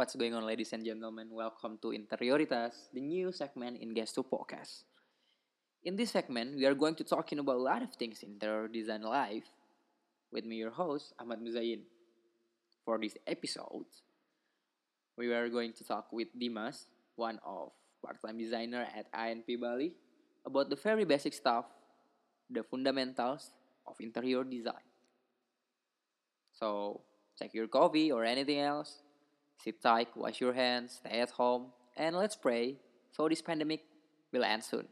What's 0.00 0.16
going 0.16 0.32
on, 0.32 0.48
ladies 0.48 0.72
and 0.72 0.80
gentlemen? 0.80 1.28
Welcome 1.28 1.76
to 1.84 1.92
Interioritas, 1.92 2.88
the 2.88 3.04
new 3.04 3.32
segment 3.36 3.76
in 3.84 3.92
Guest 3.92 4.14
to 4.14 4.24
Podcast. 4.24 4.88
In 5.84 5.94
this 5.94 6.08
segment, 6.16 6.56
we 6.56 6.64
are 6.64 6.72
going 6.72 6.94
to 6.94 7.04
talking 7.04 7.38
about 7.38 7.56
a 7.56 7.60
lot 7.60 7.82
of 7.82 7.92
things 7.92 8.22
in 8.22 8.40
interior 8.40 8.66
design 8.66 9.04
life. 9.04 9.44
With 10.32 10.46
me, 10.48 10.56
your 10.56 10.70
host 10.70 11.12
Ahmad 11.20 11.44
Muzayin. 11.44 11.84
For 12.80 12.96
this 12.96 13.12
episode, 13.26 13.84
we 15.20 15.34
are 15.36 15.52
going 15.52 15.76
to 15.76 15.84
talk 15.84 16.08
with 16.16 16.32
Dimas, 16.32 16.88
one 17.20 17.36
of 17.44 17.68
part-time 18.00 18.40
designer 18.40 18.88
at 18.96 19.12
INP 19.12 19.60
Bali, 19.60 19.92
about 20.46 20.70
the 20.70 20.80
very 20.80 21.04
basic 21.04 21.34
stuff, 21.34 21.66
the 22.48 22.64
fundamentals 22.64 23.52
of 23.84 24.00
interior 24.00 24.44
design. 24.44 24.88
So, 26.56 27.02
check 27.36 27.52
your 27.52 27.68
coffee 27.68 28.10
or 28.10 28.24
anything 28.24 28.60
else, 28.60 29.04
sit 29.60 29.76
tight, 29.76 30.08
wash 30.16 30.40
your 30.40 30.56
hands, 30.56 31.04
stay 31.04 31.20
at 31.20 31.36
home, 31.36 31.68
and 31.92 32.16
let's 32.16 32.32
pray 32.32 32.80
so 33.12 33.28
this 33.28 33.44
pandemic 33.44 33.84
will 34.32 34.44
end 34.44 34.64
soon. 34.64 34.88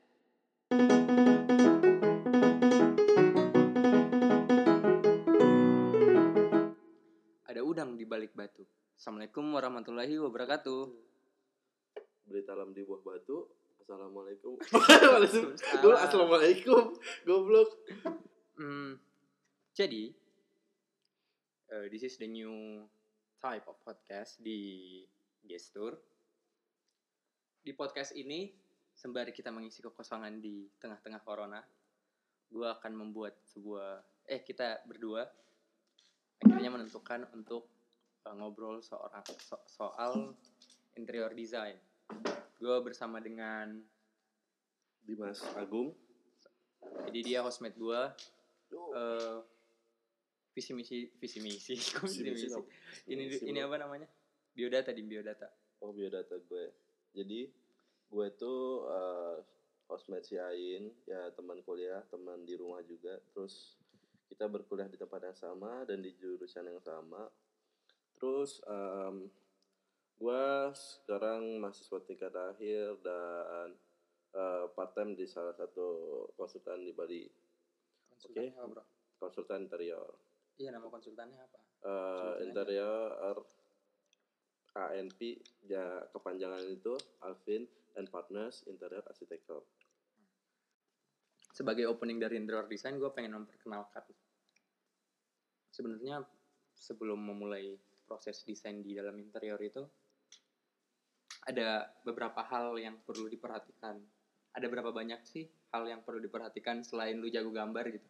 Ada 7.49 7.65
udang 7.65 7.97
di 7.97 8.05
balik 8.05 8.37
batu. 8.37 8.69
Assalamualaikum 8.93 9.49
warahmatullahi 9.57 10.21
wabarakatuh. 10.21 11.09
beli 12.29 12.45
talam 12.45 12.77
di 12.77 12.85
buah 12.85 13.01
batu 13.01 13.49
assalamualaikum. 13.80 14.61
Gua 15.80 15.97
assalamualaikum 15.97 16.93
goblok 17.25 17.73
Hmm, 18.59 19.01
jadi, 19.73 20.13
uh, 21.73 21.89
this 21.89 22.05
is 22.05 22.21
the 22.21 22.29
new 22.29 22.85
type 23.38 23.65
of 23.70 23.78
podcast 23.87 24.42
di 24.42 25.02
Gestur. 25.46 25.95
Di 27.63 27.71
podcast 27.74 28.15
ini, 28.18 28.51
sembari 28.95 29.30
kita 29.30 29.54
mengisi 29.54 29.79
kekosongan 29.82 30.43
di 30.43 30.66
tengah-tengah 30.79 31.23
corona, 31.23 31.63
gue 32.51 32.66
akan 32.66 32.93
membuat 32.95 33.38
sebuah, 33.46 34.02
eh 34.26 34.43
kita 34.43 34.82
berdua 34.87 35.26
akhirnya 36.38 36.71
menentukan 36.71 37.26
untuk 37.35 37.66
uh, 38.26 38.35
ngobrol 38.35 38.79
seorang 38.82 39.23
so- 39.38 39.66
soal 39.66 40.35
interior 40.98 41.35
design. 41.35 41.74
Gue 42.59 42.76
bersama 42.82 43.23
dengan, 43.23 43.79
Dimas 45.02 45.41
Agung 45.57 45.95
jadi 47.09 47.20
dia 47.24 47.41
hostmate 47.41 47.76
gue, 47.76 48.01
eh 48.73 49.37
visi 50.59 50.74
misi 50.74 50.98
visi 51.23 51.38
misi. 51.38 51.74
Kok 51.95 52.10
visi 52.10 52.51
ini 53.06 53.30
ini 53.46 53.59
apa? 53.62 53.78
namanya? 53.78 54.10
Biodata 54.51 54.90
di 54.90 55.06
biodata. 55.06 55.46
Oh 55.78 55.95
biodata 55.95 56.34
gue. 56.42 56.66
Jadi 57.14 57.46
gue 58.10 58.26
tuh 58.34 58.90
uh, 58.90 59.38
hostmate 59.86 60.26
si 60.26 60.34
Ain 60.34 60.90
ya 61.06 61.30
teman 61.38 61.62
kuliah 61.62 62.02
teman 62.10 62.42
di 62.42 62.59
rumah 62.59 62.82
juga. 62.82 63.23
Terus 63.30 63.79
kita 64.26 64.50
berkuliah 64.50 64.91
di 64.91 64.98
tempat 64.98 65.31
yang 65.31 65.38
sama 65.38 65.86
dan 65.86 66.03
di 66.03 66.10
jurusan 66.19 66.66
yang 66.66 66.82
sama. 66.82 67.31
Terus 68.19 68.59
um, 68.66 69.31
gue 70.19 70.44
sekarang 70.75 71.62
mahasiswa 71.62 72.03
tingkat 72.03 72.34
akhir 72.34 72.98
dan 73.06 73.78
uh, 74.34 74.66
part 74.75 74.91
time 74.98 75.14
di 75.14 75.22
salah 75.31 75.54
satu 75.54 75.86
konsultan 76.34 76.82
di 76.82 76.91
Bali. 76.91 77.22
Oke. 78.19 78.50
bro? 78.50 78.82
Konsultan 79.22 79.70
interior 79.70 80.28
iya 80.59 80.75
nama 80.75 80.87
konsultannya 80.91 81.38
apa 81.38 81.59
Konsultannya. 81.78 82.42
interior 82.44 83.10
ANP 84.78 85.20
ya 85.66 86.06
kepanjangan 86.14 86.62
itu 86.70 86.94
Alvin 87.26 87.66
and 87.98 88.06
Partners 88.10 88.62
Interior 88.70 89.03
Architecture. 89.06 89.62
sebagai 91.50 91.91
opening 91.91 92.22
dari 92.22 92.38
interior 92.38 92.70
design 92.70 93.02
gue 93.02 93.10
pengen 93.10 93.42
memperkenalkan 93.42 94.06
sebenarnya 95.74 96.22
sebelum 96.70 97.18
memulai 97.18 97.74
proses 98.06 98.47
desain 98.47 98.78
di 98.78 98.94
dalam 98.94 99.18
interior 99.18 99.58
itu 99.58 99.82
ada 101.50 101.91
beberapa 102.06 102.47
hal 102.47 102.78
yang 102.78 103.02
perlu 103.02 103.26
diperhatikan 103.26 103.98
ada 104.54 104.66
berapa 104.70 104.94
banyak 104.94 105.18
sih 105.26 105.50
hal 105.74 105.86
yang 105.91 106.06
perlu 106.06 106.22
diperhatikan 106.22 106.86
selain 106.86 107.18
lu 107.18 107.26
jago 107.26 107.50
gambar 107.50 107.84
gitu 107.91 108.08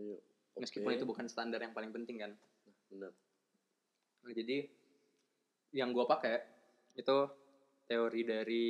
Ayo. 0.00 0.35
Meskipun 0.56 0.96
itu 0.96 1.04
bukan 1.04 1.28
standar 1.28 1.60
yang 1.60 1.76
paling 1.76 1.92
penting 1.92 2.16
kan 2.20 2.32
benar. 2.88 3.12
Nah, 4.24 4.32
jadi 4.32 4.66
yang 5.76 5.92
gue 5.92 6.04
pakai 6.08 6.40
itu 6.96 7.16
teori 7.86 8.22
dari 8.24 8.66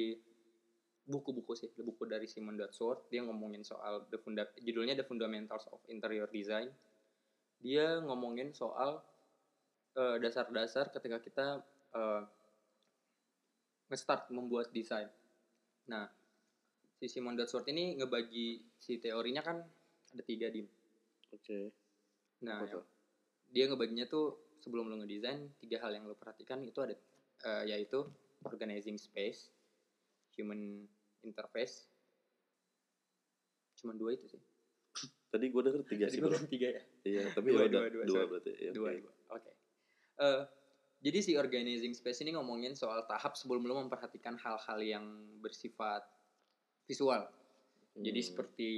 buku-buku 1.07 1.55
sih, 1.55 1.71
buku 1.71 2.05
dari 2.11 2.27
Simon 2.27 2.59
Dodsworth. 2.59 3.07
Dia 3.09 3.23
ngomongin 3.23 3.63
soal 3.63 4.11
the 4.11 4.19
funda 4.19 4.43
judulnya 4.59 4.99
The 4.99 5.07
Fundamentals 5.07 5.71
of 5.71 5.79
Interior 5.87 6.27
Design. 6.27 6.69
Dia 7.63 8.03
ngomongin 8.03 8.51
soal 8.53 9.01
eh, 9.95 10.17
dasar-dasar 10.19 10.91
ketika 10.91 11.23
kita 11.23 11.47
eh, 11.95 12.23
nge-start 13.87 14.35
membuat 14.35 14.75
desain. 14.75 15.07
Nah, 15.87 16.11
si 16.99 17.07
Simon 17.07 17.39
Dodsworth 17.39 17.71
ini 17.71 17.95
ngebagi 17.95 18.67
si 18.83 18.99
teorinya 18.99 19.47
kan 19.47 19.63
ada 20.11 20.23
tiga 20.27 20.51
dim. 20.51 20.67
Oke. 21.37 21.71
Nah, 22.43 22.57
Apa 22.57 22.65
yang- 22.67 22.75
tuh? 22.75 22.85
dia 23.49 23.65
ngebaginya 23.67 24.07
tuh 24.07 24.27
sebelum 24.59 24.89
lo 24.89 24.97
ngedesain 24.99 25.53
tiga 25.57 25.79
hal 25.79 25.93
yang 25.93 26.05
lo 26.05 26.15
perhatikan 26.15 26.61
itu 26.61 26.81
ada 26.81 26.97
eh, 27.39 27.65
yaitu 27.69 28.03
organizing 28.43 28.97
space, 28.97 29.53
human 30.33 30.89
interface, 31.21 31.85
cuman 33.77 33.97
dua 33.97 34.17
itu 34.17 34.27
sih. 34.27 34.41
Tadi 35.33 35.45
gue 35.47 35.63
denger 35.63 35.83
tiga 35.85 36.07
sih. 36.09 36.21
tiga 36.49 36.69
ya. 36.73 36.83
Iya, 37.05 37.23
tapi 37.37 37.53
Dua, 37.53 37.63
ya 37.63 37.69
dua, 37.69 37.87
dua, 37.87 38.05
dua, 38.05 38.15
sorry. 38.17 38.29
berarti. 38.31 38.51
Ya, 38.57 38.71
Dua, 38.73 38.89
oke. 38.89 38.99
dua. 38.99 39.13
Oke. 39.31 39.51
Eh, 40.17 40.43
jadi 41.03 41.19
si 41.21 41.33
organizing 41.37 41.93
space 41.93 42.25
ini 42.25 42.33
ngomongin 42.33 42.73
soal 42.73 43.05
tahap 43.05 43.37
sebelum 43.37 43.63
lo 43.63 43.77
memperhatikan 43.79 44.35
hal-hal 44.35 44.79
yang 44.81 45.05
bersifat 45.39 46.03
visual. 46.85 47.29
Jadi 47.95 48.21
Hmm. 48.21 48.27
seperti 48.27 48.71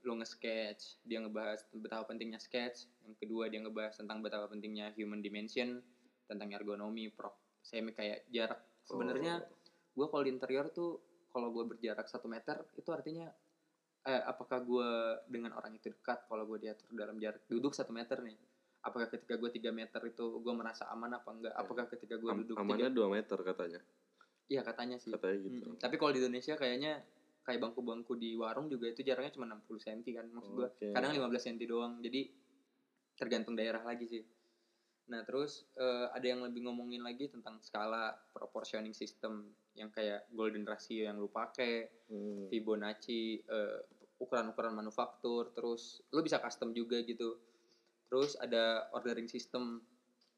lo 0.00 0.16
nge-sketch, 0.16 1.04
dia 1.04 1.20
ngebahas 1.20 1.64
betapa 1.76 2.08
pentingnya 2.08 2.40
sketch. 2.40 2.88
Yang 3.04 3.16
kedua 3.26 3.52
dia 3.52 3.60
ngebahas 3.60 3.96
tentang 4.00 4.24
betapa 4.24 4.48
pentingnya 4.48 4.92
human 4.96 5.20
dimension, 5.20 5.84
tentang 6.24 6.48
ergonomi, 6.56 7.12
prop, 7.12 7.36
semi 7.60 7.92
kayak 7.92 8.24
jarak. 8.32 8.60
Sebenarnya 8.88 9.44
Oh, 9.44 9.60
gue 10.00 10.06
kalau 10.08 10.22
di 10.24 10.30
interior 10.32 10.66
tuh 10.72 11.02
kalau 11.30 11.50
gue 11.52 11.64
berjarak 11.76 12.06
satu 12.08 12.26
meter 12.26 12.62
itu 12.78 12.90
artinya 12.90 13.30
eh, 14.06 14.22
apakah 14.26 14.64
gue 14.64 14.90
dengan 15.28 15.52
orang 15.54 15.76
itu 15.76 15.92
dekat 15.92 16.24
kalau 16.26 16.46
gue 16.48 16.58
diatur 16.62 16.88
dalam 16.96 17.20
jarak 17.20 17.42
duduk 17.46 17.76
satu 17.76 17.92
meter 17.92 18.18
nih 18.24 18.38
apakah 18.80 19.06
ketika 19.12 19.36
gue 19.36 19.50
tiga 19.52 19.70
meter 19.70 20.00
itu 20.08 20.40
gue 20.40 20.54
merasa 20.56 20.88
aman 20.88 21.20
apa 21.20 21.28
enggak 21.30 21.54
apakah 21.54 21.84
ketika 21.90 22.16
gue 22.16 22.30
am- 22.32 22.40
duduk 22.42 22.56
amannya 22.56 22.88
tiga 22.88 22.96
dua 22.96 23.06
meter 23.12 23.38
katanya. 23.44 23.80
iya 24.50 24.62
katanya 24.64 24.96
sih 24.98 25.12
Katanya 25.12 25.38
gitu. 25.46 25.68
Mm, 25.70 25.76
tapi 25.78 25.94
kalau 26.00 26.10
di 26.16 26.20
Indonesia 26.24 26.54
kayaknya 26.56 26.92
kayak 27.40 27.60
bangku-bangku 27.60 28.14
di 28.14 28.36
warung 28.36 28.68
juga 28.68 28.88
itu 28.88 29.00
jaraknya 29.00 29.32
cuma 29.32 29.48
60 29.48 29.66
cm 29.80 30.00
kan 30.12 30.26
maksud 30.28 30.52
gue 30.52 30.68
Oke. 30.68 30.88
kadang 30.92 31.12
15 31.12 31.26
cm 31.40 31.56
doang 31.64 31.92
jadi 31.98 32.20
tergantung 33.14 33.54
daerah 33.54 33.82
lagi 33.82 34.06
sih 34.06 34.24
nah 35.10 35.26
terus 35.26 35.66
eh, 35.74 36.06
ada 36.08 36.22
yang 36.22 36.46
lebih 36.46 36.62
ngomongin 36.64 37.02
lagi 37.02 37.26
tentang 37.26 37.58
skala 37.58 38.14
proportioning 38.30 38.94
system 38.94 39.50
yang 39.74 39.90
kayak 39.90 40.28
golden 40.30 40.62
ratio 40.62 41.08
yang 41.08 41.16
lu 41.16 41.28
pakai 41.28 41.88
Hmm. 42.10 42.50
Fibonacci 42.50 43.38
eh, 43.38 43.78
ukuran-ukuran 44.18 44.74
manufaktur 44.74 45.54
terus 45.54 46.02
lu 46.10 46.20
bisa 46.20 46.42
custom 46.42 46.74
juga 46.74 46.98
gitu 47.00 47.38
terus 48.06 48.34
ada 48.34 48.90
ordering 48.90 49.30
system 49.30 49.78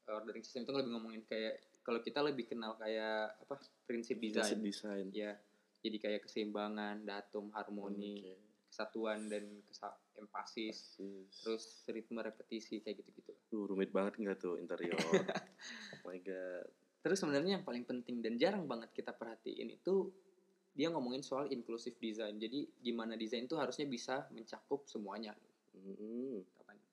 Eh, 0.03 0.11
ordering 0.11 0.43
system 0.43 0.67
itu 0.67 0.75
lebih 0.75 0.91
ngomongin 0.91 1.23
kayak 1.23 1.63
kalau 1.79 2.03
kita 2.03 2.19
lebih 2.19 2.43
kenal 2.43 2.75
kayak 2.75 3.39
apa 3.39 3.55
prinsip 3.87 4.19
Desain. 4.19 4.59
desain 4.59 4.59
Desain. 4.59 5.07
ya 5.15 5.31
jadi 5.83 5.97
kayak 5.99 6.21
keseimbangan 6.25 7.03
datum 7.03 7.51
harmoni 7.51 8.23
Oke. 8.23 8.33
kesatuan 8.71 9.27
dan 9.27 9.43
kesa 9.67 9.91
empasis 10.15 10.97
Persis. 10.97 11.29
terus 11.43 11.63
ritme 11.85 12.23
repetisi 12.23 12.79
kayak 12.79 13.03
gitu-gitu 13.03 13.35
Duh, 13.51 13.67
rumit 13.67 13.91
banget 13.91 14.17
nggak 14.17 14.37
tuh 14.39 14.55
interior? 14.57 14.95
oh 16.01 16.07
my 16.07 16.17
god. 16.23 16.65
terus 17.03 17.19
sebenarnya 17.19 17.59
yang 17.59 17.65
paling 17.67 17.83
penting 17.83 18.23
dan 18.23 18.39
jarang 18.39 18.63
banget 18.63 18.89
kita 18.95 19.11
perhatiin 19.11 19.69
itu 19.69 20.09
dia 20.73 20.89
ngomongin 20.89 21.21
soal 21.21 21.51
inclusive 21.51 21.93
design 21.99 22.41
jadi 22.41 22.65
gimana 22.81 23.13
desain 23.13 23.45
itu 23.45 23.53
harusnya 23.53 23.85
bisa 23.85 24.25
mencakup 24.31 24.87
semuanya 24.87 25.35
Hmm. 25.73 26.37
katanya 26.53 26.85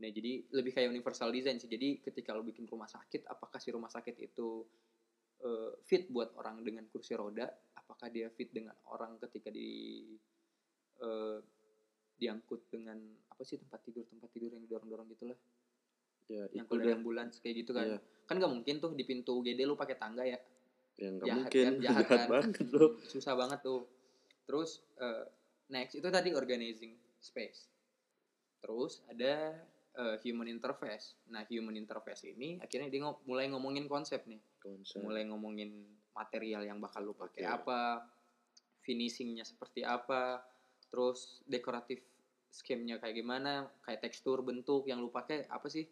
nah 0.00 0.08
jadi 0.08 0.48
lebih 0.48 0.72
kayak 0.72 0.88
universal 0.88 1.28
design 1.28 1.60
sih 1.60 1.68
jadi 1.68 2.00
ketika 2.00 2.32
lo 2.32 2.40
bikin 2.40 2.64
rumah 2.64 2.88
sakit 2.88 3.28
apakah 3.28 3.60
si 3.60 3.68
rumah 3.68 3.92
sakit 3.92 4.16
itu 4.16 4.64
eh, 5.40 5.72
fit 5.84 6.08
buat 6.08 6.32
orang 6.34 6.64
dengan 6.64 6.88
kursi 6.88 7.12
roda 7.12 7.44
apakah 7.84 8.08
dia 8.08 8.32
fit 8.32 8.48
dengan 8.48 8.72
orang 8.88 9.20
ketika 9.20 9.52
di 9.52 10.02
eh, 11.04 11.38
diangkut 12.16 12.72
dengan 12.72 12.96
apa 13.28 13.42
sih 13.44 13.60
tempat 13.60 13.84
tidur 13.84 14.08
tempat 14.08 14.30
tidur 14.32 14.54
yang 14.56 14.64
dorong 14.64 14.88
dorong 14.88 15.08
gitulah 15.12 15.36
ya 16.30 16.48
yang 16.56 16.64
kalau 16.64 16.84
yang 16.84 17.04
bulan 17.04 17.28
kayak 17.30 17.64
gitu 17.64 17.76
kan. 17.76 17.84
Iya. 17.84 17.98
kan 18.24 18.40
nggak 18.40 18.52
mungkin 18.52 18.74
tuh 18.80 18.96
di 18.96 19.04
pintu 19.04 19.36
UGD 19.44 19.68
lu 19.68 19.76
pakai 19.76 20.00
tangga 20.00 20.24
ya. 20.24 20.40
Yang 20.96 21.12
nggak 21.20 21.26
mungkin. 21.36 21.64
kan, 21.64 21.74
jahat 21.84 22.04
jahat 22.08 22.20
kan. 22.24 22.28
banget 22.32 22.50
susah 23.12 23.34
banget 23.36 23.60
tuh. 23.60 23.84
Terus 24.48 24.80
eh, 24.96 25.24
next 25.68 25.94
itu 26.00 26.08
tadi 26.08 26.32
organizing 26.32 26.96
space. 27.20 27.68
Terus 28.64 29.04
ada 29.04 29.52
eh, 30.00 30.16
human 30.24 30.48
interface. 30.48 31.20
Nah 31.28 31.44
human 31.44 31.76
interface 31.76 32.24
ini 32.24 32.56
akhirnya 32.64 32.88
dia 32.88 33.04
ngo- 33.04 33.20
mulai 33.28 33.52
ngomongin 33.52 33.84
konsep 33.84 34.24
nih. 34.24 34.40
Konsep. 34.64 35.04
mulai 35.04 35.28
ngomongin 35.28 35.84
material 36.14 36.62
yang 36.64 36.78
bakal 36.78 37.02
lu 37.02 37.14
pakai 37.14 37.44
Oke. 37.44 37.54
apa 37.62 37.80
finishingnya 38.86 39.42
seperti 39.42 39.82
apa 39.82 40.40
terus 40.88 41.42
dekoratif 41.44 42.00
scheme-nya 42.54 43.02
kayak 43.02 43.18
gimana 43.18 43.66
kayak 43.82 44.06
tekstur 44.06 44.46
bentuk 44.46 44.86
yang 44.86 45.02
lu 45.02 45.10
pakai 45.10 45.50
apa 45.50 45.66
sih 45.66 45.82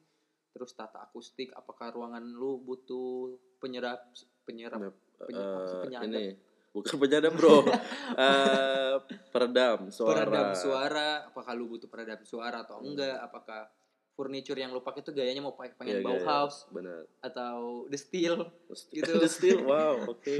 terus 0.52 0.76
tata 0.78 1.02
akustik 1.02 1.50
apakah 1.58 1.90
ruangan 1.90 2.22
lu 2.22 2.60
butuh 2.62 3.34
penyerap 3.58 3.98
penyerap 4.46 4.78
penye- 5.26 5.42
apa 5.42 5.58
sih, 5.66 5.76
eh, 5.76 5.82
penyadap? 5.88 6.06
ini 6.12 6.24
bukan 6.72 6.96
penyadap 7.00 7.32
bro 7.34 7.58
Eh, 8.12 8.94
peredam 9.32 9.88
suara 9.88 10.22
peredam 10.28 10.48
suara 10.52 11.10
apakah 11.32 11.52
lu 11.56 11.64
butuh 11.66 11.88
peredam 11.88 12.20
suara 12.22 12.62
atau 12.62 12.84
enggak 12.84 13.16
apakah 13.24 13.66
furniture 14.12 14.58
yang 14.58 14.70
lu 14.70 14.84
pakai 14.84 15.00
tuh 15.00 15.16
gayanya 15.16 15.40
mau 15.40 15.56
pakai 15.56 15.74
pengen 15.76 16.00
iya. 16.00 16.04
Bauhaus 16.04 16.68
benar. 16.68 17.08
atau 17.24 17.88
The 17.88 17.98
Steel 17.98 18.36
Gitu. 18.92 19.12
The 19.24 19.30
Steel 19.30 19.60
wow 19.64 20.04
oke. 20.12 20.36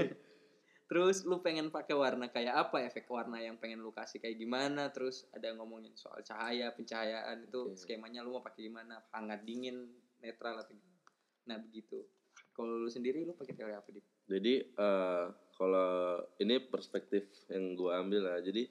Terus 0.92 1.24
lu 1.24 1.40
pengen 1.40 1.72
pakai 1.72 1.96
warna 1.96 2.28
kayak 2.28 2.68
apa? 2.68 2.84
Efek 2.84 3.08
warna 3.08 3.40
yang 3.40 3.56
pengen 3.56 3.80
lu 3.80 3.96
kasih 3.96 4.20
kayak 4.20 4.36
gimana? 4.36 4.92
Terus 4.92 5.24
ada 5.32 5.48
ngomongin 5.56 5.96
soal 5.96 6.20
cahaya 6.20 6.68
pencahayaan 6.76 7.48
itu 7.48 7.72
Oke. 7.72 7.80
skemanya 7.80 8.20
lu 8.20 8.36
mau 8.36 8.44
pakai 8.44 8.68
gimana? 8.68 9.00
Hangat 9.16 9.40
dingin 9.48 9.88
netral 10.20 10.60
atau 10.60 10.76
gimana? 10.76 11.00
Nah 11.48 11.56
begitu. 11.64 12.04
Kalau 12.52 12.76
lu 12.76 12.92
sendiri 12.92 13.24
lu 13.24 13.32
pakai 13.32 13.56
teori 13.56 13.72
apa 13.72 13.88
di 13.88 14.04
jadi 14.28 14.54
eh, 14.64 15.24
kalau 15.58 16.22
ini 16.38 16.62
perspektif 16.62 17.26
yang 17.50 17.74
gue 17.74 17.90
ambil 17.90 18.22
lah 18.22 18.38
jadi 18.40 18.64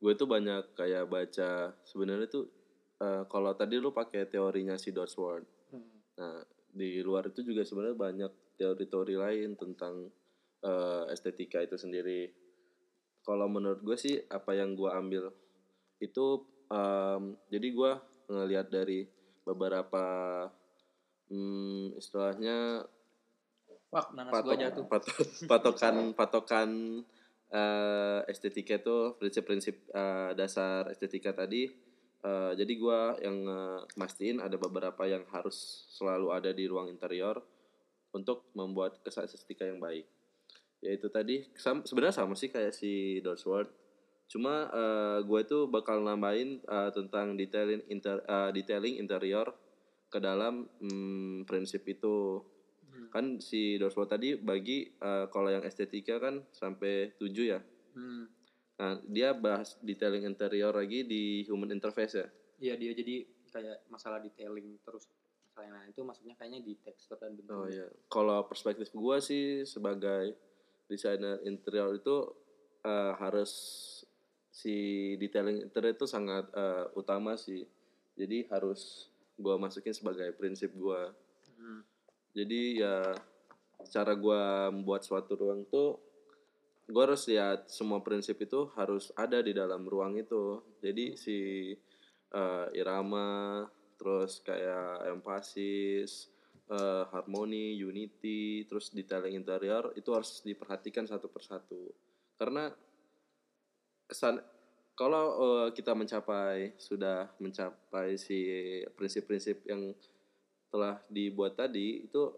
gue 0.00 0.12
tuh 0.16 0.28
banyak 0.28 0.74
kayak 0.74 1.08
baca 1.08 1.76
sebenarnya 1.84 2.28
tuh 2.28 2.48
eh, 3.00 3.24
kalau 3.26 3.52
tadi 3.56 3.80
lu 3.80 3.90
pakai 3.90 4.28
teorinya 4.28 4.76
si 4.76 4.92
Dodsworth 4.92 5.60
Nah, 6.20 6.36
di 6.70 7.00
luar 7.00 7.32
itu 7.32 7.40
juga 7.40 7.64
sebenarnya 7.64 7.96
banyak 7.96 8.32
teori-teori 8.60 9.16
lain 9.16 9.56
tentang 9.56 10.12
eh, 10.60 11.04
estetika 11.08 11.64
itu 11.64 11.80
sendiri. 11.80 12.28
Kalau 13.24 13.48
menurut 13.48 13.80
gue 13.80 13.96
sih 13.96 14.20
apa 14.28 14.52
yang 14.52 14.76
gue 14.76 14.90
ambil 14.92 15.32
itu 16.00 16.26
em, 16.72 17.36
jadi 17.52 17.68
gue 17.76 17.92
ngelihat 18.32 18.72
dari 18.72 19.04
beberapa 19.44 20.04
hmm, 21.28 22.00
istilahnya 22.00 22.88
wah 23.92 24.06
nanas 24.16 24.32
patok, 24.32 24.56
jatuh. 24.56 24.84
patok- 24.88 25.20
patokan 25.50 25.96
patokan 26.16 26.70
eh, 27.52 28.20
estetika 28.32 28.80
itu 28.80 29.20
prinsip-prinsip 29.20 29.76
eh, 29.92 30.30
dasar 30.32 30.88
estetika 30.88 31.36
tadi 31.36 31.68
Eh, 32.20 32.52
jadi 32.52 32.72
gua 32.76 33.16
yang 33.16 33.48
eh, 33.48 33.80
mastiin 33.96 34.44
ada 34.44 34.60
beberapa 34.60 35.08
yang 35.08 35.24
harus 35.32 35.88
selalu 35.88 36.28
ada 36.36 36.52
di 36.52 36.68
ruang 36.68 36.92
interior 36.92 37.40
untuk 38.12 38.52
membuat 38.52 39.00
kesan 39.00 39.24
estetika 39.24 39.64
yang 39.64 39.80
baik 39.80 40.04
yaitu 40.80 41.08
tadi 41.08 41.44
sam- 41.56 41.84
sebenarnya 41.84 42.24
sama 42.24 42.32
sih 42.36 42.48
kayak 42.48 42.72
si 42.72 43.20
Dorsworth 43.20 43.72
cuma 44.28 44.68
eh, 44.68 45.18
gue 45.24 45.40
tuh 45.48 45.64
bakal 45.68 46.04
nambahin 46.04 46.60
eh, 46.60 46.90
tentang 46.92 47.40
detailing 47.40 47.88
inter 47.88 48.20
eh, 48.20 48.50
detailing 48.52 49.00
interior 49.00 49.56
ke 50.08 50.20
dalam 50.20 50.68
mm, 50.80 51.48
prinsip 51.48 51.88
itu 51.88 52.44
Hmm. 52.90 53.06
kan 53.06 53.24
si 53.38 53.78
Dorsworth 53.78 54.10
tadi 54.10 54.34
bagi 54.34 54.82
eh, 54.82 55.24
kalau 55.30 55.46
yang 55.46 55.62
estetika 55.62 56.18
kan 56.18 56.42
sampai 56.50 57.14
7 57.16 57.32
ya 57.46 57.62
Hmm. 57.94 58.26
Nah 58.80 58.96
dia 59.04 59.36
bahas 59.36 59.76
detailing 59.84 60.24
interior 60.24 60.72
lagi 60.72 61.04
di 61.04 61.44
human 61.44 61.68
interface 61.68 62.16
ya? 62.16 62.28
Iya 62.56 62.74
dia 62.80 62.92
jadi 62.96 63.28
kayak 63.52 63.92
masalah 63.92 64.24
detailing 64.24 64.80
terus. 64.80 65.04
Masalah 65.52 65.84
lain 65.84 65.92
itu 65.92 66.00
maksudnya 66.00 66.34
kayaknya 66.40 66.64
di 66.64 66.72
tekstur 66.80 67.20
dan 67.20 67.36
bentuk. 67.36 67.52
Oh 67.52 67.68
iya. 67.68 67.84
Kalau 68.08 68.48
perspektif 68.48 68.88
gua 68.96 69.20
sih 69.20 69.68
sebagai 69.68 70.32
desainer 70.88 71.44
interior 71.44 71.92
itu 71.92 72.32
eh, 72.88 73.12
harus 73.20 73.52
si 74.48 75.12
detailing 75.20 75.68
interior 75.68 75.92
itu 75.92 76.08
sangat 76.08 76.48
eh, 76.56 76.88
utama 76.96 77.36
sih. 77.36 77.68
Jadi 78.16 78.48
harus 78.48 79.12
gua 79.36 79.60
masukin 79.60 79.92
sebagai 79.92 80.32
prinsip 80.40 80.72
gua. 80.72 81.12
Hmm. 81.60 81.84
jadi 82.32 82.60
ya 82.72 82.96
cara 83.92 84.16
gua 84.16 84.72
membuat 84.72 85.04
suatu 85.04 85.36
ruang 85.36 85.68
tuh 85.68 86.00
gua 86.90 87.10
harus 87.10 87.24
lihat 87.30 87.70
semua 87.70 88.02
prinsip 88.02 88.36
itu 88.42 88.68
harus 88.74 89.14
ada 89.14 89.40
di 89.40 89.54
dalam 89.54 89.86
ruang 89.86 90.18
itu. 90.18 90.60
Jadi 90.82 91.14
si 91.16 91.38
eh, 92.34 92.66
irama 92.76 93.64
terus 93.96 94.40
kayak 94.40 95.12
empasis 95.12 96.30
eh, 96.70 97.04
harmoni 97.12 97.76
unity 97.76 98.64
terus 98.64 98.90
detailing 98.94 99.36
interior 99.36 99.92
itu 99.96 100.10
harus 100.14 100.42
diperhatikan 100.42 101.06
satu 101.06 101.30
persatu. 101.30 101.90
Karena 102.36 102.70
kesan 104.10 104.42
kalau 104.98 105.26
eh, 105.40 105.68
kita 105.72 105.96
mencapai 105.96 106.76
sudah 106.76 107.32
mencapai 107.40 108.20
si 108.20 108.44
prinsip-prinsip 108.92 109.64
yang 109.64 109.96
telah 110.70 111.02
dibuat 111.10 111.58
tadi 111.58 112.06
itu 112.06 112.30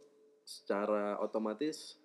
secara 0.42 1.18
otomatis 1.18 1.98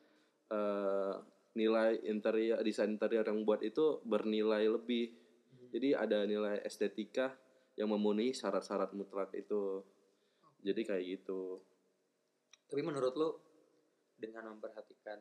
eh, 0.49 1.15
nilai 1.57 1.97
interior 2.05 2.61
desain 2.61 2.93
interior 2.93 3.25
yang 3.25 3.41
buat 3.41 3.65
itu 3.65 3.97
bernilai 4.05 4.69
lebih. 4.69 5.09
Jadi 5.73 5.97
ada 5.97 6.23
nilai 6.29 6.61
estetika 6.61 7.33
yang 7.73 7.89
memenuhi 7.89 8.31
syarat-syarat 8.31 8.93
mutlak 8.93 9.33
itu. 9.33 9.81
Jadi 10.61 10.81
kayak 10.85 11.03
gitu. 11.17 11.57
Tapi 12.69 12.81
menurut 12.85 13.13
lu 13.17 13.29
dengan 14.17 14.53
memperhatikan 14.53 15.17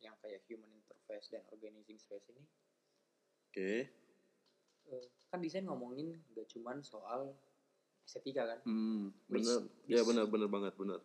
yang 0.00 0.16
kayak 0.24 0.42
human 0.48 0.70
interface 0.72 1.28
dan 1.28 1.44
organizing 1.52 2.00
space 2.00 2.24
ini 2.32 2.40
oke. 3.50 3.72
eh, 4.90 5.06
kan 5.28 5.38
desain 5.44 5.68
ngomongin 5.68 6.16
gak 6.32 6.48
cuman 6.56 6.80
soal 6.80 7.36
estetika 8.06 8.48
kan? 8.48 8.58
Hmm, 8.64 9.12
bener. 9.28 9.68
Bis- 9.68 9.92
ya 9.92 10.00
bener 10.02 10.24
bener 10.26 10.48
banget 10.48 10.72
bener. 10.80 11.00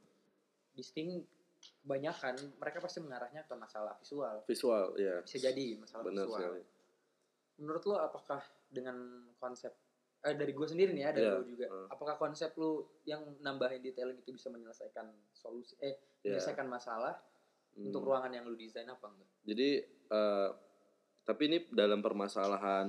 distinct 0.76 1.28
kebanyakan 1.86 2.34
mereka 2.58 2.82
pasti 2.82 2.98
mengarahnya 2.98 3.46
ke 3.46 3.54
masalah 3.54 3.94
visual 4.02 4.42
visual 4.44 4.98
ya 4.98 5.22
bisa 5.22 5.38
jadi 5.40 5.78
masalah 5.78 6.02
bener 6.02 6.26
visual 6.26 6.42
sekali 6.42 6.62
menurut 7.56 7.84
lo 7.86 7.96
apakah 8.02 8.42
dengan 8.68 8.98
konsep 9.38 9.70
eh 10.20 10.34
dari 10.34 10.52
gue 10.52 10.66
sendiri 10.66 10.92
nih 10.92 11.04
ya 11.06 11.12
dari 11.14 11.24
Iya, 11.24 11.38
lo 11.38 11.46
juga 11.46 11.66
uh. 11.70 11.88
apakah 11.88 12.18
konsep 12.18 12.50
lu 12.58 12.82
yang 13.06 13.22
nambahin 13.40 13.80
detailing 13.80 14.18
itu 14.18 14.34
bisa 14.34 14.50
menyelesaikan 14.50 15.06
solusi 15.32 15.78
eh 15.78 15.94
Iya. 16.26 16.36
menyelesaikan 16.36 16.66
masalah 16.66 17.16
Hmm. 17.76 17.92
untuk 17.92 18.08
ruangan 18.08 18.32
yang 18.32 18.48
lu 18.48 18.56
desain 18.56 18.88
apa 18.88 19.04
enggak 19.06 19.28
Jadi 19.44 19.70
eh, 19.84 20.50
tapi 21.22 21.42
ini 21.46 21.58
dalam 21.70 22.00
permasalahan 22.00 22.88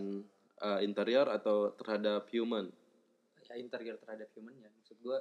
eh, 0.56 0.80
interior 0.80 1.26
atau 1.26 1.74
terhadap 1.74 2.30
human. 2.30 2.70
ya 3.42 3.58
interior 3.58 3.98
terhadap 3.98 4.30
human 4.32 4.54
ya 4.56 4.70
maksud 4.70 4.94
gue 4.98 5.18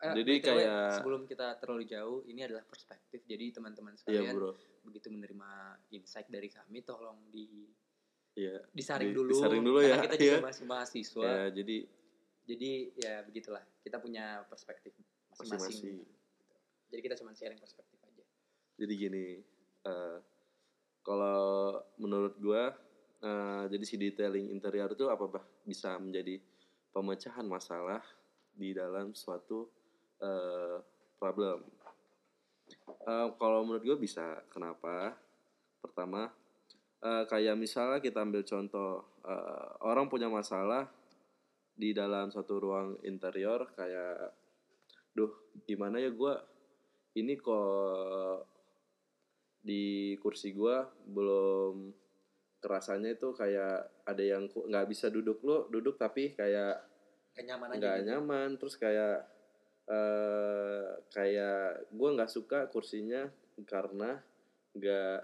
Eh, 0.00 0.14
Jadi 0.16 0.40
kayak- 0.40 0.96
sebelum 0.96 1.28
kita 1.28 1.60
terlalu 1.60 1.84
jauh 1.84 2.24
ini 2.24 2.40
adalah 2.40 2.64
perspektif 2.64 3.20
jadi 3.22 3.52
teman-teman 3.52 3.92
Iya 3.92 4.00
sekalian 4.00 4.32
bro. 4.32 4.52
begitu 4.80 5.12
menerima 5.12 5.50
insight 5.92 6.24
dari 6.26 6.48
kami 6.48 6.80
tolong 6.80 7.20
di 7.28 7.68
Iya. 8.32 8.64
disaring 8.72 9.12
Di- 9.12 9.16
dulu 9.20 9.28
disaring 9.30 9.60
dulu 9.60 9.78
karena 9.78 9.92
ya, 9.92 10.04
kita 10.08 10.16
juga 10.16 10.32
iya. 10.32 10.40
masih 10.40 10.64
mahasiswa 10.64 11.20
Ya 11.22 11.44
jadi 11.52 11.76
jadi 12.42 12.70
ya 12.96 13.14
begitulah 13.22 13.60
kita 13.84 14.00
punya 14.00 14.40
perspektif 14.48 14.96
masing-masing 15.30 16.00
jadi 16.88 17.00
kita 17.02 17.14
cuma 17.14 17.36
sharing 17.36 17.60
perspektif 17.60 18.00
aja 18.00 18.24
Jadi 18.74 18.92
gini. 18.96 19.26
eh, 19.82 20.18
kalau 21.02 21.40
menurut 21.96 22.40
gua 22.40 22.72
eh, 23.20 23.64
jadi 23.68 23.84
si 23.84 23.96
detailing 23.96 24.48
interior 24.48 24.88
itu 24.88 25.04
apa 25.06 25.28
bah 25.28 25.44
bisa 25.60 25.92
menjadi 25.96 26.40
pemecahan 26.88 27.44
masalah 27.44 28.00
di 28.50 28.72
dalam 28.72 29.12
suatu 29.12 29.68
eh, 30.20 30.76
problem. 31.20 31.58
Eh, 33.04 33.28
kalau 33.36 33.60
menurut 33.64 33.84
gue 33.84 33.98
bisa. 34.00 34.44
Kenapa? 34.52 35.16
Pertama, 35.80 36.28
eh, 37.00 37.24
kayak 37.26 37.56
misalnya 37.56 37.98
kita 37.98 38.22
ambil 38.24 38.44
contoh 38.44 39.20
eh, 39.24 39.68
orang 39.84 40.06
punya 40.08 40.28
masalah 40.28 40.88
di 41.76 41.96
dalam 41.96 42.28
suatu 42.28 42.60
ruang 42.60 43.00
interior 43.08 43.72
kayak, 43.72 44.36
duh 45.16 45.32
gimana 45.66 45.98
ya 45.98 46.12
gue 46.12 46.34
ini 47.18 47.34
kok 47.40 48.46
di 49.60 50.14
kursi 50.22 50.54
gue 50.54 50.76
belum 51.10 51.92
kerasanya 52.60 53.16
itu 53.16 53.32
kayak 53.32 54.04
ada 54.04 54.22
yang 54.22 54.48
nggak 54.48 54.86
bisa 54.88 55.08
duduk 55.08 55.40
lo 55.42 55.66
duduk 55.72 55.96
tapi 55.96 56.36
kayak 56.36 56.80
kayak 57.32 57.46
nyaman 57.48 57.68
aja 57.72 57.78
nggak 57.80 57.96
gitu. 57.96 58.08
nyaman 58.12 58.48
terus 58.60 58.74
kayak 58.76 59.18
eh 59.90 60.86
kayak 61.10 61.90
gue 61.90 62.08
nggak 62.14 62.30
suka 62.30 62.70
kursinya 62.70 63.26
karena 63.66 64.22
nggak 64.70 65.18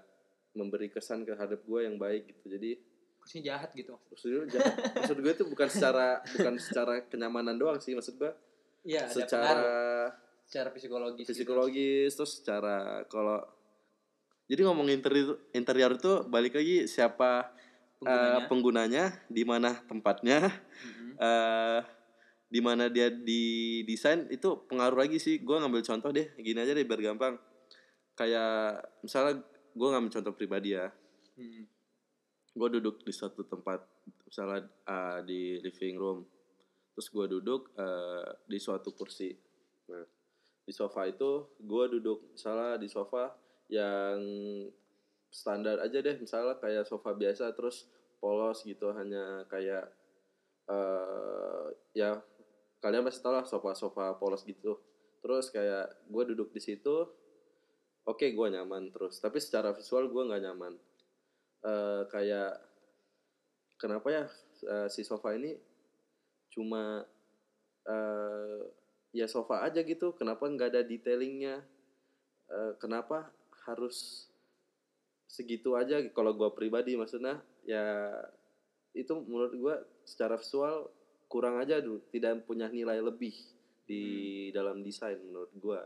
memberi 0.58 0.90
kesan 0.90 1.22
terhadap 1.22 1.62
gue 1.62 1.80
yang 1.86 1.94
baik 1.94 2.26
gitu 2.34 2.58
jadi 2.58 2.74
kursinya 3.22 3.54
jahat 3.54 3.70
gitu 3.78 3.94
maksud 4.10 4.26
gue 4.26 4.44
jahat. 4.50 4.74
maksud 4.98 5.16
gue 5.22 5.32
itu 5.32 5.44
bukan 5.46 5.68
secara 5.70 6.18
bukan 6.34 6.54
secara 6.58 6.94
kenyamanan 7.06 7.54
doang 7.54 7.78
sih 7.78 7.94
maksud 7.94 8.18
gue 8.18 8.32
pengaruh 8.82 9.14
secara 9.14 9.54
secara 10.46 10.68
psikologis 10.74 11.26
gitu. 11.26 11.34
psikologis 11.42 12.10
terus 12.14 12.32
secara 12.42 13.06
kalau 13.06 13.38
jadi 14.46 14.62
ngomongin 14.66 14.98
interior 14.98 15.38
interior 15.50 15.92
itu 15.94 16.26
balik 16.26 16.54
lagi 16.54 16.86
siapa 16.86 17.50
eh, 17.96 18.02
Penggunanya. 18.02 18.46
penggunanya 18.50 19.04
di 19.30 19.42
mana 19.42 19.70
tempatnya 19.86 20.38
Mhm. 20.82 21.10
eh 21.18 21.80
di 22.46 22.60
mana 22.62 22.86
dia 22.86 23.10
di 23.10 23.82
desain 23.82 24.30
itu 24.30 24.66
pengaruh 24.70 25.06
lagi 25.06 25.18
sih. 25.18 25.42
Gue 25.42 25.58
ngambil 25.58 25.82
contoh 25.82 26.10
deh 26.14 26.30
gini 26.38 26.58
aja 26.62 26.72
deh 26.72 26.86
biar 26.86 27.02
gampang. 27.02 27.34
Kayak 28.14 28.86
misalnya 29.02 29.42
gue 29.76 29.88
ngambil 29.90 30.10
contoh 30.20 30.32
pribadi 30.34 30.74
ya. 30.74 30.88
Mhm. 31.36 31.64
gue 32.56 32.80
duduk 32.80 33.04
di 33.04 33.12
suatu 33.12 33.44
tempat 33.44 33.84
misalnya 34.24 34.64
uh, 34.88 35.20
di 35.20 35.60
living 35.60 36.00
room. 36.00 36.24
Terus 36.96 37.12
gue 37.12 37.26
duduk 37.36 37.76
uh, 37.76 38.24
di 38.48 38.56
suatu 38.56 38.96
kursi. 38.96 39.28
Nah 39.92 40.08
di 40.66 40.72
sofa 40.74 41.06
itu 41.06 41.54
gue 41.62 41.84
duduk 42.00 42.34
misalnya 42.34 42.74
di 42.80 42.88
sofa 42.88 43.36
yang 43.68 44.18
standar 45.28 45.84
aja 45.84 46.00
deh. 46.00 46.16
Misalnya 46.16 46.56
kayak 46.56 46.88
sofa 46.88 47.12
biasa 47.12 47.52
terus 47.52 47.92
polos 48.18 48.64
gitu 48.64 48.88
hanya 48.96 49.44
kayak 49.52 49.92
uh, 50.66 51.68
ya 51.92 52.18
kalian 52.86 53.02
pasti 53.02 53.18
tau 53.18 53.34
lah 53.34 53.42
sofa-sofa 53.42 54.14
polos 54.22 54.46
gitu. 54.46 54.78
Terus 55.18 55.50
kayak 55.50 56.06
gue 56.06 56.22
duduk 56.30 56.54
di 56.54 56.62
situ 56.62 57.02
oke 58.06 58.26
gue 58.30 58.46
nyaman 58.54 58.94
terus. 58.94 59.18
Tapi 59.18 59.42
secara 59.42 59.74
visual 59.74 60.06
gue 60.06 60.22
nggak 60.22 60.42
nyaman. 60.46 60.78
Eh 61.66 62.02
kayak 62.06 62.62
kenapa 63.74 64.06
ya 64.14 64.24
eh, 64.70 64.86
si 64.86 65.02
sofa 65.02 65.34
ini 65.34 65.58
cuma 66.54 67.02
eh 67.90 68.62
ya 69.10 69.26
sofa 69.26 69.66
aja 69.66 69.82
gitu. 69.82 70.14
Kenapa 70.14 70.46
nggak 70.46 70.70
ada 70.70 70.82
detailingnya? 70.86 71.66
Eh, 72.46 72.72
kenapa 72.78 73.34
harus 73.66 74.30
segitu 75.26 75.74
aja? 75.74 75.98
Kalau 76.14 76.38
gua 76.38 76.54
pribadi 76.54 76.94
maksudnya 76.94 77.42
ya 77.66 78.14
itu 78.94 79.10
menurut 79.26 79.52
gua 79.58 79.76
secara 80.06 80.38
visual 80.38 80.86
kurang 81.26 81.58
aja 81.58 81.82
dulu 81.82 82.02
tidak 82.10 82.46
punya 82.46 82.70
nilai 82.70 83.02
lebih 83.02 83.34
di 83.86 84.04
dalam 84.50 84.82
desain 84.82 85.18
menurut 85.18 85.52
gua. 85.58 85.82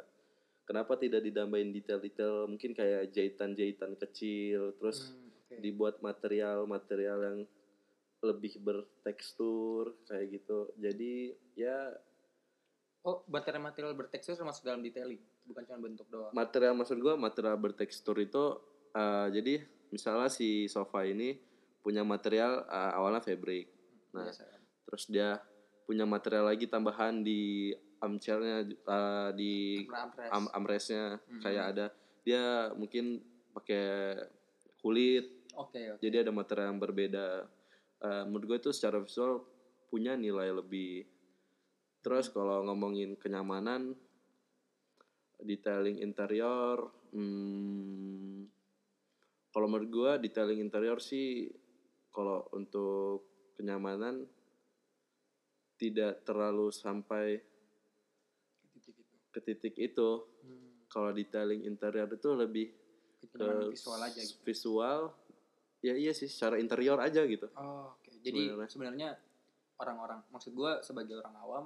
Kenapa 0.64 0.94
tidak 0.94 1.26
ditambahin 1.26 1.74
detail-detail 1.74 2.46
mungkin 2.46 2.70
kayak 2.72 3.10
jahitan-jahitan 3.10 3.98
kecil 3.98 4.78
terus 4.78 5.10
Hmm, 5.10 5.28
oke. 5.34 5.54
dibuat 5.58 5.98
material-material 5.98 7.18
yang 7.26 7.38
lebih 8.20 8.60
bertekstur 8.60 9.96
kayak 10.06 10.40
gitu. 10.40 10.70
Jadi 10.78 11.34
ya 11.58 11.90
oh 13.02 13.24
material-material 13.26 13.96
bertekstur 13.96 14.36
termasuk 14.36 14.62
dalam 14.68 14.84
detailing 14.84 15.20
bukan 15.48 15.64
cuma 15.66 15.80
bentuk 15.82 16.06
doang. 16.06 16.32
Material 16.36 16.76
maksud 16.76 17.00
gua 17.02 17.18
material 17.18 17.56
bertekstur 17.58 18.16
itu 18.20 18.60
eh, 18.94 19.26
jadi 19.34 19.54
misalnya 19.90 20.30
si 20.30 20.70
sofa 20.70 21.02
ini 21.02 21.34
punya 21.82 22.06
material 22.06 22.62
eh, 22.68 22.92
awalnya 22.94 23.24
fabric 23.24 23.66
nah 24.10 24.26
Biasa 24.26 24.42
kan? 24.46 24.59
Terus 24.90 25.06
dia 25.06 25.38
punya 25.86 26.02
material 26.02 26.50
lagi 26.50 26.66
tambahan 26.66 27.22
di 27.22 27.70
armchairnya 28.02 28.66
eh, 28.66 29.30
di 29.38 29.52
Armrest. 29.86 30.30
am 30.34 30.44
armrestnya. 30.50 31.04
Mhm. 31.22 31.40
kayak 31.42 31.64
ada 31.76 31.86
dia 32.26 32.74
mungkin 32.74 33.22
pakai 33.54 34.18
kulit. 34.82 35.46
Oke 35.54 35.94
oke. 35.94 36.02
Jadi 36.02 36.16
ada 36.26 36.32
material 36.34 36.74
yang 36.74 36.82
berbeda. 36.82 37.28
Eh, 38.00 38.22
menurut 38.26 38.44
gue 38.56 38.58
itu 38.68 38.70
secara 38.74 38.98
visual 38.98 39.46
punya 39.90 40.18
nilai 40.18 40.50
lebih. 40.50 41.06
Terus 42.00 42.32
kalau 42.32 42.64
ngomongin 42.64 43.14
kenyamanan 43.20 43.92
detailing 45.40 46.00
interior 46.04 46.92
hmm, 47.12 48.44
kalau 49.50 49.66
menurut 49.66 49.90
gue 49.90 50.12
detailing 50.28 50.60
interior 50.62 51.00
sih 51.00 51.48
kalau 52.12 52.46
untuk 52.54 53.26
kenyamanan 53.56 54.24
tidak 55.80 56.20
terlalu 56.28 56.68
sampai 56.68 57.40
titik 58.76 58.92
itu 59.00 59.12
ke 59.32 59.40
titik 59.40 59.74
itu 59.80 60.10
hmm. 60.44 60.84
kalau 60.92 61.08
detailing 61.16 61.64
interior 61.64 62.04
itu 62.12 62.28
lebih 62.36 62.68
ke 63.24 63.72
visual 63.72 64.00
aja 64.00 64.20
gitu 64.20 64.40
visual 64.44 65.00
ya 65.80 65.96
iya 65.96 66.12
sih 66.12 66.28
secara 66.28 66.60
interior 66.60 67.00
aja 67.00 67.24
gitu 67.24 67.48
Oh, 67.56 67.96
oke. 67.96 68.12
Jadi 68.20 68.52
Sebenarnya. 68.68 69.16
orang-orang, 69.80 70.20
maksud 70.28 70.52
gue 70.52 70.84
sebagai 70.84 71.24
orang 71.24 71.40
awam 71.40 71.64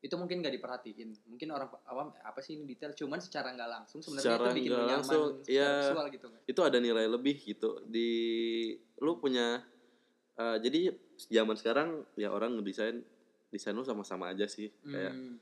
itu 0.00 0.16
mungkin 0.16 0.40
gak 0.40 0.56
diperhatiin. 0.56 1.28
Mungkin 1.28 1.52
orang 1.52 1.68
awam 1.84 2.08
"Eh, 2.16 2.24
apa 2.24 2.40
sih 2.40 2.56
ini 2.56 2.64
detail, 2.64 2.96
cuman 2.96 3.20
secara 3.20 3.52
nggak 3.52 3.68
langsung 3.68 4.00
sebenarnya 4.00 4.32
itu 4.32 4.64
bikin 4.64 4.72
nyaman 4.72 4.88
langsung, 4.96 5.44
ya. 5.44 5.92
visual 5.92 6.06
gitu 6.08 6.26
kan. 6.32 6.40
itu 6.48 6.60
ada 6.64 6.78
nilai 6.80 7.04
lebih 7.04 7.36
gitu 7.36 7.84
di 7.84 8.10
lu 9.04 9.20
punya 9.20 9.60
eh, 10.40 10.56
jadi 10.64 10.96
zaman 11.28 11.52
sekarang 11.58 11.88
ya 12.16 12.32
orang 12.32 12.56
ngedesain 12.56 13.04
desain 13.48 13.72
lu 13.72 13.82
sama-sama 13.82 14.28
aja 14.28 14.44
sih 14.44 14.68
kayak 14.82 15.10
Hmm. 15.10 15.36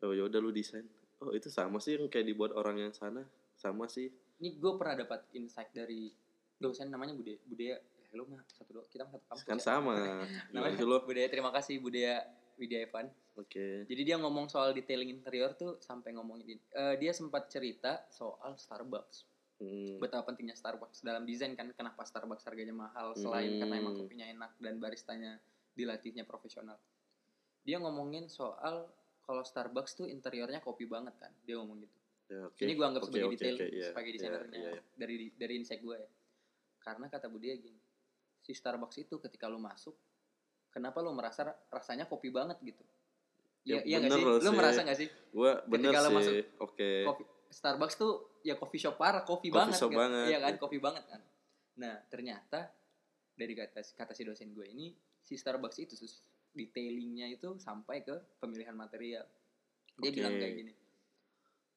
oh 0.00 0.12
ya 0.12 0.24
udah 0.24 0.38
lu 0.38 0.48
desain 0.48 0.84
oh 1.18 1.30
itu 1.30 1.48
sama 1.48 1.76
sih 1.76 1.94
yang 1.94 2.06
kayak 2.06 2.26
dibuat 2.26 2.52
orang 2.52 2.78
yang 2.78 2.92
sana 2.92 3.24
sama 3.54 3.86
sih 3.86 4.08
Ini 4.38 4.54
gue 4.54 4.72
pernah 4.74 4.94
dapat 4.96 5.26
insight 5.32 5.72
dari 5.72 6.14
dosen 6.54 6.88
namanya 6.88 7.10
Budaya. 7.12 7.38
Budaya, 7.42 7.74
eh, 7.74 8.10
lu 8.12 8.22
mah 8.24 8.38
satu 8.46 8.70
dua, 8.70 8.84
kita 8.84 9.02
mah 9.02 9.12
satu 9.12 9.26
kampus. 9.28 9.42
kan 9.44 9.58
ya. 9.58 9.64
sama 9.64 9.94
namanya 10.54 10.74
sih 10.74 10.86
lu 10.86 10.96
Budaya. 11.00 11.26
Terima 11.26 11.50
kasih 11.50 11.74
Budaya 11.78 12.22
Widya 12.54 12.82
Evan. 12.82 13.10
oke 13.34 13.66
Jadi 13.84 14.02
dia 14.04 14.14
ngomong 14.16 14.46
soal 14.46 14.70
detailing 14.72 15.10
interior 15.12 15.52
tuh 15.52 15.78
sampai 15.78 16.10
ngomongin 16.12 16.54
eh, 16.54 16.94
dia 16.96 17.10
sempat 17.10 17.46
cerita 17.48 18.06
soal 18.08 18.54
Starbucks. 18.54 19.26
Hmm, 19.58 19.98
betapa 19.98 20.22
pentingnya 20.24 20.54
Starbucks 20.54 21.02
dalam 21.02 21.22
desain 21.22 21.50
kan 21.52 21.66
kenapa 21.72 22.02
Starbucks 22.02 22.46
harganya 22.46 22.78
mahal 22.78 23.14
selain 23.14 23.58
karena 23.58 23.74
emang 23.76 23.92
Hmm. 23.92 24.00
kopinya 24.00 24.26
enak 24.28 24.50
dan 24.56 24.78
baristanya 24.78 25.42
dilatihnya 25.74 26.22
profesional 26.22 26.78
dia 27.68 27.76
ngomongin 27.76 28.32
soal 28.32 28.88
kalau 29.20 29.44
Starbucks 29.44 29.92
tuh 29.92 30.08
interiornya 30.08 30.64
kopi 30.64 30.88
banget 30.88 31.12
kan 31.20 31.28
dia 31.44 31.60
ngomong 31.60 31.84
gitu 31.84 31.98
ya, 32.32 32.48
oke. 32.48 32.62
ini 32.64 32.72
gue 32.72 32.86
anggap 32.88 33.02
Oke, 33.04 33.12
sebagai 33.12 33.28
oke, 33.28 33.36
detail 33.36 33.56
oke, 33.60 33.66
iya, 33.68 33.86
sebagai 33.92 34.08
iya, 34.10 34.16
desainernya 34.16 34.56
iya, 34.56 34.70
iya. 34.72 34.82
dari 34.96 35.16
dari 35.36 35.52
insight 35.60 35.84
gue 35.84 35.96
ya 36.00 36.08
karena 36.80 37.06
kata 37.12 37.28
Budia 37.28 37.52
gini 37.60 37.76
si 38.40 38.56
Starbucks 38.56 38.96
itu 38.96 39.20
ketika 39.20 39.44
lo 39.52 39.60
masuk 39.60 39.92
kenapa 40.72 41.04
lo 41.04 41.12
merasa 41.12 41.44
rasanya 41.68 42.08
kopi 42.08 42.32
banget 42.32 42.56
gitu 42.64 42.80
Ya, 43.66 43.84
Iya 43.84 43.84
iya 43.84 43.96
nggak 44.00 44.16
sih? 44.16 44.22
bener 44.24 44.40
Lo 44.40 44.48
sih. 44.48 44.56
merasa 44.56 44.80
nggak 44.80 44.98
sih? 45.02 45.08
gua 45.28 45.52
bener 45.68 45.92
Ketika 45.92 46.00
lo 46.00 46.08
sih 46.08 46.16
masuk 46.16 46.34
oke 46.64 46.90
Kopi, 47.04 47.22
Starbucks 47.52 47.94
tuh 48.00 48.12
ya 48.40 48.54
coffee 48.56 48.80
shop 48.80 48.96
parah, 48.96 49.20
coffee, 49.28 49.52
Coffee 49.52 49.60
banget 49.60 49.76
shop 49.76 49.90
kan? 49.92 49.98
banget. 50.08 50.24
Iya 50.32 50.38
kan, 50.40 50.54
coffee 50.56 50.80
banget 50.80 51.04
kan. 51.04 51.20
Nah, 51.76 51.94
ternyata 52.08 52.60
dari 53.36 53.52
kata 53.52 53.80
kata 53.84 54.12
si 54.16 54.22
dosen 54.24 54.56
gue 54.56 54.64
ini 54.68 54.92
si 55.20 55.36
Starbucks 55.36 55.78
itu 55.84 55.94
detailingnya 56.58 57.30
itu 57.30 57.54
sampai 57.56 58.02
ke 58.02 58.18
pemilihan 58.42 58.74
material. 58.74 59.22
Dia 59.96 60.10
Oke. 60.10 60.16
bilang 60.18 60.34
kayak 60.34 60.54
gini. 60.56 60.72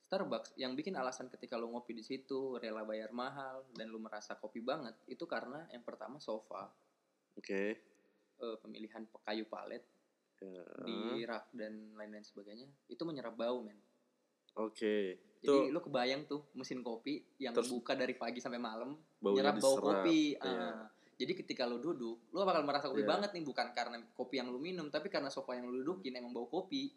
Starbucks 0.01 0.59
yang 0.59 0.75
bikin 0.75 0.91
alasan 0.93 1.29
ketika 1.29 1.55
lo 1.55 1.71
ngopi 1.71 1.95
di 1.95 2.03
situ 2.03 2.59
rela 2.59 2.83
bayar 2.83 3.15
mahal 3.15 3.63
dan 3.71 3.88
lo 3.88 3.95
merasa 3.95 4.35
kopi 4.35 4.59
banget 4.59 4.91
itu 5.07 5.23
karena 5.23 5.63
yang 5.71 5.88
pertama 5.88 6.19
sofa, 6.19 6.67
oke 7.31 7.63
eh, 8.35 8.55
pemilihan 8.59 9.05
kayu 9.21 9.45
palet 9.45 9.85
Ya, 10.41 10.65
di 10.81 11.21
rak 11.21 11.53
dan 11.53 11.93
lain-lain 11.93 12.25
sebagainya 12.25 12.65
itu 12.89 12.97
menyerap 13.05 13.38
bau 13.38 13.61
men. 13.61 13.77
oke 14.57 14.95
itu 15.38 15.45
Jadi 15.45 15.69
lu 15.69 15.77
kebayang 15.79 16.25
tuh 16.25 16.50
mesin 16.57 16.81
kopi 16.81 17.21
yang 17.38 17.53
Terus- 17.53 17.69
buka 17.69 17.93
dari 17.93 18.17
pagi 18.17 18.41
sampai 18.41 18.57
malam 18.57 18.97
baunya 19.21 19.45
nyerap 19.45 19.61
bau 19.61 19.77
diserap, 19.77 20.01
kopi. 20.01 20.33
iya. 20.33 20.41
Ah. 20.41 20.89
Jadi 21.22 21.34
ketika 21.36 21.63
lu 21.63 21.78
duduk, 21.78 22.18
lu 22.28 22.42
bakal 22.42 22.62
merasa 22.62 22.90
kopi 22.90 23.06
Iya. 23.06 23.10
banget 23.10 23.30
nih 23.32 23.44
bukan 23.44 23.68
karena 23.72 23.98
kopi 24.12 24.36
yang 24.36 24.50
lu 24.50 24.58
minum, 24.58 24.90
tapi 24.90 25.06
karena 25.06 25.30
sofa 25.30 25.54
yang 25.54 25.66
lu 25.66 25.80
dudukin 25.80 26.12
emang 26.12 26.34
bau 26.34 26.48
kopi. 26.48 26.90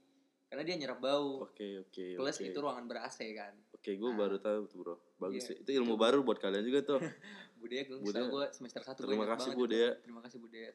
Karena 0.45 0.63
dia 0.63 0.77
nyerap 0.77 0.99
bau. 0.99 1.45
oke 1.45 1.69
oke 1.83 2.05
Plus 2.15 2.37
oke. 2.37 2.47
itu 2.47 2.59
ruangan 2.59 2.85
ber 2.85 3.03
AC 3.03 3.21
kan. 3.33 3.53
Oke, 3.71 3.91
gue 3.93 4.07
Ah. 4.07 4.15
baru 4.15 4.37
tahu 4.39 4.61
tuh 4.65 4.77
bro. 4.79 4.95
Bagus 5.19 5.43
Iya. 5.43 5.49
sih. 5.51 5.57
Itu 5.61 5.71
ilmu 5.75 5.95
baru 5.95 6.23
buat 6.23 6.39
kalian 6.39 6.63
juga 6.63 6.81
tuh. 6.83 7.01
Budaya 7.61 7.83
gue 7.83 7.99
Budaya. 7.99 8.29
gue 8.29 8.45
semester 8.51 8.81
1 8.81 9.03
Terima 9.03 9.27
kasih, 9.27 9.51
Budaya. 9.53 9.91
Terima 9.99 10.21
kasih 10.21 10.39
Budaya. 10.39 10.71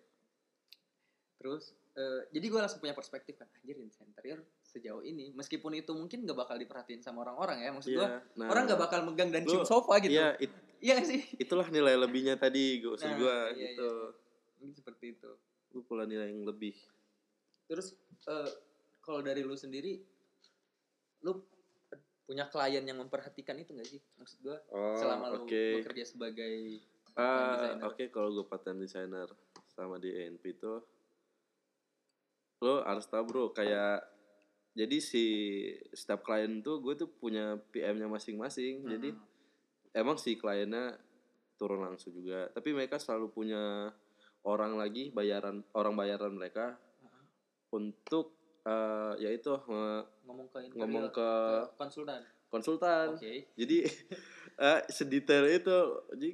Terus 1.37 1.63
eh, 1.91 2.21
jadi 2.29 2.45
gue 2.45 2.59
langsung 2.59 2.79
punya 2.79 2.91
perspektif 2.91 3.35
kan, 3.35 3.47
anjir 3.49 3.75
desain 3.75 4.03
interior 4.05 4.39
sejauh 4.61 5.01
ini 5.01 5.31
meskipun 5.33 5.73
itu 5.73 5.91
mungkin 5.91 6.23
gak 6.23 6.37
bakal 6.37 6.55
diperhatiin 6.55 6.99
sama 6.99 7.23
orang-orang 7.23 7.59
ya 7.59 7.71
maksud 7.71 7.89
gue 7.89 7.99
Iya. 7.99 8.19
Nah, 8.35 8.47
orang 8.47 8.63
gak 8.67 8.79
bakal 8.79 8.99
megang 9.01 9.31
dan 9.31 9.43
cium 9.43 9.63
sofa 9.63 9.97
gitu 9.97 10.13
Iya, 10.13 10.35
it- 10.37 10.53
iya 10.79 10.95
gak 10.95 11.07
sih 11.07 11.21
itulah 11.37 11.67
nilai 11.67 11.95
lebihnya 11.95 12.35
tadi 12.35 12.79
gue 12.79 12.91
maksud 12.91 13.05
Nah, 13.05 13.17
gue 13.17 13.37
iya, 13.53 13.73
gitu. 13.73 13.91
Mungkin 14.57 14.73
seperti 14.73 15.05
itu 15.13 15.31
Lu 15.69 15.81
pula 15.81 16.03
nilai 16.03 16.27
yang 16.27 16.43
lebih. 16.43 16.73
terus 17.65 17.93
eh, 18.25 18.51
kalau 18.99 19.19
dari 19.19 19.41
lu 19.41 19.53
sendiri 19.53 20.01
punya 22.23 22.45
klien 22.45 22.81
yang 22.81 22.97
memperhatikan 22.97 23.57
itu 23.57 23.73
nggak 23.73 23.85
sih 23.87 24.01
maksud 24.15 24.37
gue 24.39 24.57
Oh, 24.69 24.93
selama 24.95 25.25
lu 25.31 25.43
oke. 25.43 25.63
bekerja 25.81 26.05
sebagai 26.07 26.77
designer. 27.09 27.81
oke 27.83 28.03
kalau 28.09 28.29
gue 28.31 28.45
pattern 28.45 28.77
designer 28.77 29.27
sama 29.67 29.97
di 29.97 30.09
ENP 30.09 30.43
itu 30.51 30.77
lo 32.59 32.83
harus 32.83 33.05
tahu 33.05 33.23
bro 33.23 33.45
kayak 33.49 34.05
jadi 34.71 34.97
si 34.99 35.25
setiap 35.91 36.21
klien 36.21 36.59
tuh 36.59 36.77
gue 36.79 36.93
tuh 36.95 37.09
punya 37.09 37.57
PM-nya 37.69 38.05
masing-masing 38.05 38.85
jadi 38.85 39.09
Hmm. 39.11 39.25
Emang 39.91 40.15
si 40.15 40.35
kliennya 40.35 40.97
turun 41.55 41.81
langsung 41.81 42.13
juga. 42.13 42.47
Tapi 42.49 42.71
mereka 42.71 42.95
selalu 42.95 43.27
punya 43.29 43.89
orang 44.41 44.73
lagi 44.73 45.09
bayaran 45.09 45.61
orang 45.73 45.93
bayaran 45.93 46.31
mereka 46.31 46.79
Hmm. 46.99 47.25
untuk 47.71 48.35
eh 48.61 49.13
yaitu 49.19 49.51
eh, 49.51 50.01
ngomong 50.23 50.47
ke 50.47 50.59
ngomong 50.73 51.05
ke 51.09 51.29
konsultan. 51.75 52.21
konsultan. 52.47 53.15
Oke. 53.15 53.47
Jadi 53.53 53.77
eh, 54.63 54.81
sedetail 54.87 55.45
itu 55.47 55.77
jadi 56.11 56.29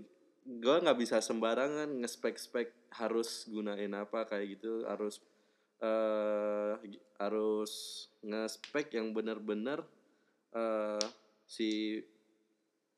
gue 0.46 0.76
nggak 0.78 1.00
bisa 1.00 1.18
sembarangan 1.20 1.90
ngespek-spek 2.02 2.94
harus 2.94 3.50
gunain 3.50 3.90
apa 3.92 4.26
kayak 4.26 4.58
gitu 4.58 4.86
harus 4.86 5.18
eh 5.78 6.74
gi- 6.86 7.04
harus 7.18 7.72
ngespek 8.22 8.94
yang 8.94 9.12
benar-benar 9.12 9.82
eh 10.52 11.02
si 11.44 11.98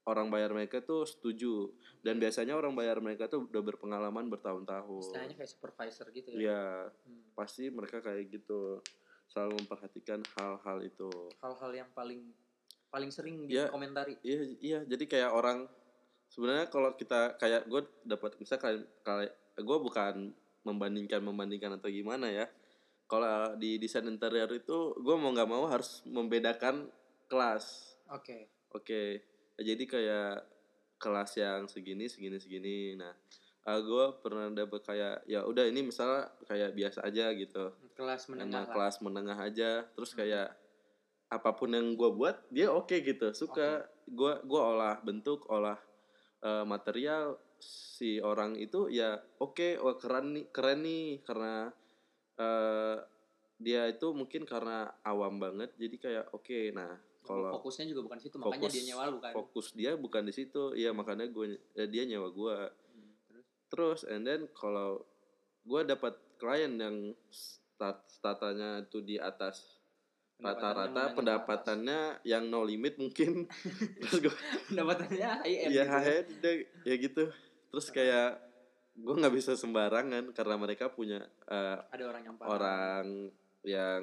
orang 0.08 0.32
bayar 0.32 0.56
mereka 0.56 0.80
tuh 0.80 1.04
setuju. 1.04 1.68
Dan 2.00 2.18
biasanya 2.18 2.56
orang 2.56 2.72
bayar 2.74 3.04
mereka 3.04 3.28
tuh 3.28 3.46
udah 3.52 3.60
berpengalaman 3.60 4.32
bertahun-tahun. 4.32 5.04
Istilahnya 5.04 5.36
kayak 5.36 5.52
supervisor 5.52 6.08
gitu 6.16 6.30
ya? 6.32 6.40
Ya 6.40 6.64
Hmm. 7.04 7.28
pasti 7.36 7.68
mereka 7.68 8.00
kayak 8.00 8.32
gitu. 8.32 8.80
Selalu 9.28 9.60
memperhatikan 9.62 10.24
hal-hal 10.40 10.80
itu. 10.82 11.12
Hal-hal 11.44 11.72
yang 11.76 11.90
paling 11.92 12.32
paling 12.88 13.12
sering 13.12 13.52
Ya. 13.52 13.68
dikomentari 13.68 14.16
Iya 14.24 14.40
iya. 14.64 14.80
Jadi 14.88 15.04
kayak 15.12 15.36
orang 15.36 15.68
sebenarnya 16.32 16.72
kalau 16.72 16.96
kita 16.96 17.36
kayak 17.36 17.68
gue 17.68 17.84
dapat 18.08 18.40
misal 18.40 18.56
kayak 18.64 18.88
kayak 19.04 19.36
gue 19.60 19.78
bukan 19.84 20.32
membandingkan 20.64 21.20
membandingkan 21.20 21.76
atau 21.76 21.92
gimana 21.92 22.32
ya. 22.32 22.48
Kalau 23.12 23.56
di 23.60 23.76
desain 23.76 24.08
interior 24.08 24.48
itu 24.56 24.96
gue 24.96 25.16
mau 25.20 25.36
nggak 25.36 25.52
mau 25.52 25.68
harus 25.68 26.00
membedakan 26.08 26.88
kelas. 27.28 27.96
Oke. 28.08 28.48
Oke 28.72 29.20
jadi 29.58 29.84
kayak 29.84 30.34
kelas 30.98 31.32
yang 31.38 31.70
segini 31.70 32.10
segini 32.10 32.38
segini. 32.42 32.78
Nah 32.98 33.14
gue 33.68 34.06
pernah 34.24 34.48
dapat 34.48 34.80
kayak 34.80 35.16
ya 35.28 35.44
udah 35.44 35.68
ini 35.68 35.84
misalnya 35.84 36.32
kayak 36.48 36.72
biasa 36.72 37.04
aja 37.04 37.36
gitu. 37.36 37.76
Kelas 38.00 38.32
menengah 38.32 38.48
emang 38.48 38.66
lah. 38.66 38.74
kelas 38.74 38.96
menengah 39.04 39.38
aja. 39.38 39.72
Terus 39.92 40.12
Hmm. 40.16 40.20
kayak 40.24 40.50
apa 41.28 41.50
pun 41.60 41.76
yang 41.76 41.92
gue 42.00 42.10
buat 42.16 42.48
dia 42.48 42.72
oke 42.72 42.96
gitu 43.04 43.36
suka. 43.36 43.84
Gua 44.08 44.40
gua 44.48 44.62
olah 44.72 44.96
bentuk 45.04 45.44
olah 45.52 45.76
eh, 46.42 46.64
material. 46.64 47.36
Si 47.60 48.22
orang 48.22 48.54
itu 48.56 48.88
ya 48.88 49.18
oke 49.42 49.82
wah 49.84 49.98
keren 50.00 50.38
nih 50.40 50.46
keren 50.54 50.80
nih. 50.88 51.20
Karena 51.28 51.68
eh, 52.40 52.98
dia 53.58 53.90
itu 53.90 54.14
mungkin 54.14 54.46
karena 54.48 54.88
awam 55.04 55.42
banget 55.44 55.76
jadi 55.76 55.96
kayak 56.00 56.26
oke. 56.32 56.60
Nah 56.72 56.96
kalau 57.28 57.52
fokusnya 57.60 57.86
juga 57.92 58.02
bukan 58.08 58.20
situ 58.24 58.36
makanya 58.40 58.56
fokus 58.56 58.74
dia 58.74 58.84
nyewa 58.88 59.04
lu 59.12 59.18
kan. 59.20 59.34
fokus 59.36 59.68
dia 59.76 59.92
bukan 60.00 60.24
di 60.24 60.34
situ. 60.34 60.64
Ya 60.80 60.90
makanya 60.96 61.28
gue 61.28 61.60
dia 61.76 62.04
nyewa 62.08 62.32
gue 62.32 62.56
Hmm, 62.96 63.12
terus? 63.28 63.46
Terus 63.68 64.00
and 64.08 64.24
then 64.24 64.48
kalau 64.56 65.04
gue 65.68 65.82
dapat 65.84 66.16
klien 66.40 66.72
yang 66.80 67.12
stat 67.28 68.08
statanya 68.08 68.88
itu 68.88 69.04
di 69.04 69.20
atas 69.20 69.78
rata-rata 70.38 71.18
pendapatannya 71.18 72.22
yang 72.22 72.46
no 72.48 72.62
limit 72.62 73.02
mungkin. 73.02 73.50
Terus 74.06 74.18
gue 74.22 74.36
pendapatannya 74.70 75.30
high 75.44 75.58
end 75.66 75.72
ya 75.74 75.84
gitu 76.24 76.46
ya. 76.46 76.62
ya 76.86 76.96
gitu. 77.02 77.24
Terus 77.74 77.88
kayak 77.90 78.38
gue 78.98 79.14
nggak 79.14 79.34
bisa 79.34 79.54
sembarangan 79.54 80.34
karena 80.34 80.56
mereka 80.58 80.90
punya 80.90 81.22
eh, 81.50 81.78
ada 81.90 82.04
orang 82.06 82.22
yang 82.26 82.36
orang 82.42 83.06
yang 83.62 84.02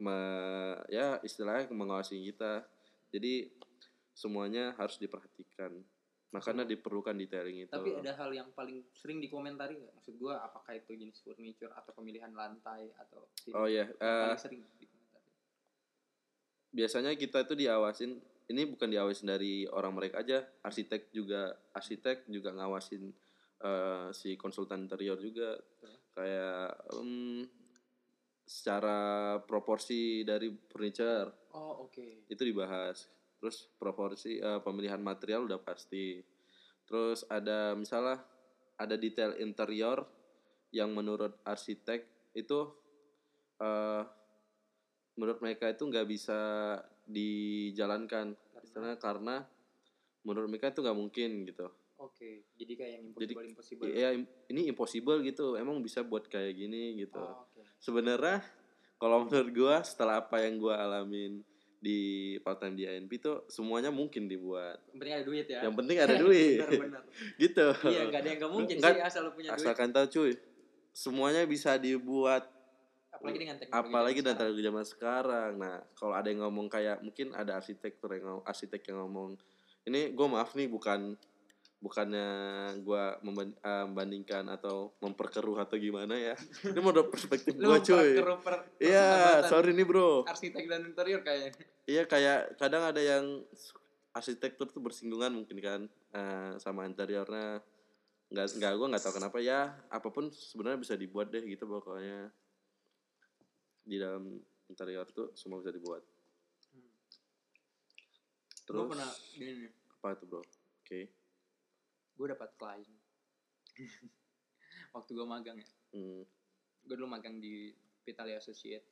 me- 0.00 0.80
ya 0.92 1.20
istilahnya 1.24 1.72
mengawasi 1.72 2.20
kita. 2.32 2.64
Jadi 3.12 3.48
semuanya 4.16 4.72
harus 4.76 4.96
diperhatikan. 4.96 5.72
Makanya 6.34 6.68
diperlukan 6.68 7.16
detailing 7.16 7.64
itu. 7.64 7.72
Tapi 7.72 7.96
ada 7.96 8.12
hal 8.18 8.30
yang 8.34 8.48
paling 8.52 8.84
sering 8.92 9.22
dikomentari 9.22 9.78
nggak? 9.78 9.94
Maksud 9.96 10.14
gua 10.20 10.42
apakah 10.44 10.76
itu 10.76 10.92
jenis 10.92 11.22
furniture 11.22 11.72
atau 11.72 11.96
pemilihan 11.96 12.32
lantai 12.34 12.92
atau 12.98 13.24
oh 13.56 13.68
ya 13.70 13.86
eh, 13.88 13.96
paling 13.96 14.40
sering 14.40 14.60
dikomentari. 14.76 15.28
biasanya 16.76 17.16
kita 17.16 17.48
itu 17.48 17.54
diawasin 17.56 18.20
ini 18.52 18.62
bukan 18.68 18.88
diawasin 18.90 19.32
dari 19.32 19.64
orang 19.70 19.96
mereka 19.96 20.20
aja 20.20 20.44
arsitek 20.60 21.08
juga 21.08 21.56
arsitek 21.72 22.28
juga 22.28 22.52
ngawasin 22.52 23.10
eh, 23.64 24.06
si 24.12 24.36
konsultan 24.36 24.84
interior 24.84 25.16
juga. 25.16 25.56
Kayak 26.16 26.80
em, 26.96 27.44
secara 28.46 29.36
proporsi 29.42 30.22
dari 30.22 30.54
furniture. 30.70 31.50
Oh 31.58 31.90
oke. 31.90 32.30
Itu 32.30 32.46
dibahas. 32.46 33.10
Terus 33.42 33.66
proporsi 33.76 34.38
eh, 34.38 34.62
pemilihan 34.62 35.02
material 35.02 35.50
udah 35.50 35.58
pasti. 35.58 36.22
Terus 36.86 37.26
ada 37.26 37.74
misalnya 37.74 38.22
ada 38.78 38.94
detail 38.94 39.34
interior 39.42 40.06
yang 40.70 40.94
menurut 40.94 41.42
arsitek 41.42 42.32
itu 42.38 42.60
eh 43.58 44.04
menurut 45.16 45.40
mereka 45.42 45.72
itu 45.72 45.82
nggak 45.82 46.06
bisa 46.06 46.38
dijalankan. 47.08 48.38
Karena? 48.38 48.70
Karena 48.70 48.92
karena 48.96 49.36
menurut 50.22 50.48
mereka 50.48 50.70
itu 50.70 50.80
nggak 50.86 50.98
mungkin 50.98 51.30
gitu. 51.50 51.66
Oke 51.96 52.46
jadi 52.56 52.72
kayak 52.72 52.92
yang 52.98 53.04
Jadi, 53.16 53.32
impossible 53.32 53.46
impossible 53.52 53.86
ya 53.92 54.08
im- 54.16 54.30
ini 54.48 54.60
impossible 54.72 55.18
gitu. 55.24 55.46
Emang 55.60 55.84
bisa 55.84 56.00
buat 56.00 56.24
kayak 56.26 56.56
gini 56.56 56.96
gitu. 57.04 57.20
Oh, 57.20 57.44
sebenarnya 57.78 58.42
kalau 58.96 59.24
menurut 59.24 59.50
gua 59.52 59.76
setelah 59.82 60.20
apa 60.20 60.40
yang 60.40 60.56
gua 60.56 60.80
alamin 60.80 61.44
di 61.76 62.00
part 62.40 62.58
time 62.58 62.74
di 62.74 62.82
ANP 62.82 63.12
itu 63.12 63.32
semuanya 63.46 63.92
mungkin 63.92 64.26
dibuat. 64.26 64.80
Yang 64.90 64.96
penting 64.98 65.12
ada 65.12 65.24
duit 65.24 65.46
ya. 65.46 65.60
Yang 65.62 65.74
penting 65.76 65.96
ada 66.00 66.14
duit. 66.24 66.58
Benar-benar 66.58 67.02
gitu. 67.44 67.66
Iya 67.86 68.00
nggak 68.08 68.20
ada 68.20 68.28
yang 68.28 68.38
nggak 68.40 68.52
mungkin 68.52 68.74
Nggak- 68.80 68.96
sih 68.96 69.04
asal 69.04 69.20
lu 69.28 69.32
punya 69.32 69.50
duit. 69.54 69.60
asalkan 69.62 69.88
tahu 69.92 70.06
cuy. 70.08 70.32
Semuanya 70.90 71.42
bisa 71.44 71.76
dibuat. 71.76 72.48
Apalagi 73.12 73.38
dengan 73.38 73.56
teknologi 73.56 73.80
apalagi 73.88 74.20
dan 74.20 74.34
teknologi 74.36 74.64
zaman 74.64 74.84
sekarang. 74.84 75.52
Nah 75.56 75.76
kalau 75.94 76.14
ada 76.16 76.28
yang 76.28 76.40
ngomong 76.42 76.66
kayak 76.68 77.00
mungkin 77.00 77.32
ada 77.32 77.56
arsitektur 77.56 78.12
yang 78.12 78.24
ngomong, 78.24 78.44
arsitek 78.44 78.82
yang 78.88 78.98
ngomong 79.04 79.36
ini 79.86 80.10
gue 80.10 80.26
maaf 80.26 80.52
nih 80.52 80.66
bukan 80.66 81.14
bukannya 81.76 82.28
gue 82.80 83.04
membandingkan 83.20 84.48
atau 84.48 84.96
memperkeruh 85.04 85.60
atau 85.60 85.76
gimana 85.76 86.16
ya. 86.16 86.34
Ini 86.64 86.80
menurut 86.80 87.12
perspektif 87.12 87.52
gue 87.52 87.78
cuy. 87.84 88.16
iya 88.80 89.44
sorry 89.44 89.76
nih 89.76 89.84
bro. 89.84 90.24
arsitek 90.24 90.64
dan 90.64 90.88
interior 90.88 91.20
kayaknya. 91.20 91.52
Iya 91.84 92.02
kayak 92.08 92.56
kadang 92.56 92.82
ada 92.88 93.00
yang 93.00 93.44
arsitektur 94.16 94.72
tuh 94.72 94.80
bersinggungan 94.80 95.36
mungkin 95.36 95.58
kan 95.60 95.80
eh, 96.16 96.52
sama 96.56 96.88
interiornya. 96.88 97.60
Nggak 98.32 98.46
nggak 98.56 98.72
gue 98.72 98.86
nggak 98.96 99.02
tahu 99.04 99.14
kenapa 99.20 99.38
ya 99.38 99.76
apa 99.92 100.08
pun 100.08 100.32
sebenarnya 100.32 100.80
bisa 100.80 100.94
dibuat 100.96 101.28
deh 101.28 101.44
gitu 101.44 101.68
pokoknya. 101.68 102.32
Di 103.84 104.00
dalam 104.00 104.40
interior 104.66 105.06
tuh 105.12 105.36
semua 105.36 105.60
bisa 105.60 105.76
dibuat. 105.76 106.00
Terus 108.64 108.80
gue 108.80 108.86
pernah 108.96 109.12
gini 109.36 109.68
apa 110.00 110.16
itu 110.16 110.24
bro? 110.24 110.40
Oke 110.82 111.15
gue 112.16 112.26
dapat 112.26 112.50
klien 112.54 112.96
waktu 114.90 115.10
gue 115.12 115.26
magang 115.26 115.56
ya 115.56 115.68
hmm. 115.92 116.22
gue 116.82 116.94
dulu 116.94 117.06
magang 117.06 117.36
di 117.36 117.70
Pitali 118.00 118.32
Associate 118.32 118.84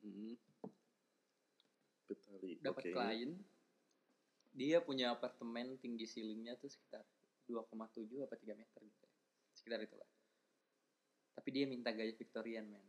Hmm. 0.00 0.32
Petali. 2.06 2.56
dapat 2.58 2.82
Oke. 2.82 2.90
klien 2.90 3.30
dia 4.50 4.80
punya 4.80 5.12
apartemen 5.12 5.76
tinggi 5.76 6.08
ceilingnya 6.08 6.56
tuh 6.56 6.66
sekitar 6.66 7.04
2,7 7.44 7.68
apa 8.18 8.34
3 8.34 8.50
meter 8.56 8.80
gitu 8.80 8.98
ya. 8.98 9.10
sekitar 9.52 9.78
itulah 9.78 10.08
tapi 11.32 11.48
dia 11.50 11.64
minta 11.64 11.90
gaya 11.90 12.10
Victorian 12.10 12.66
man 12.66 12.80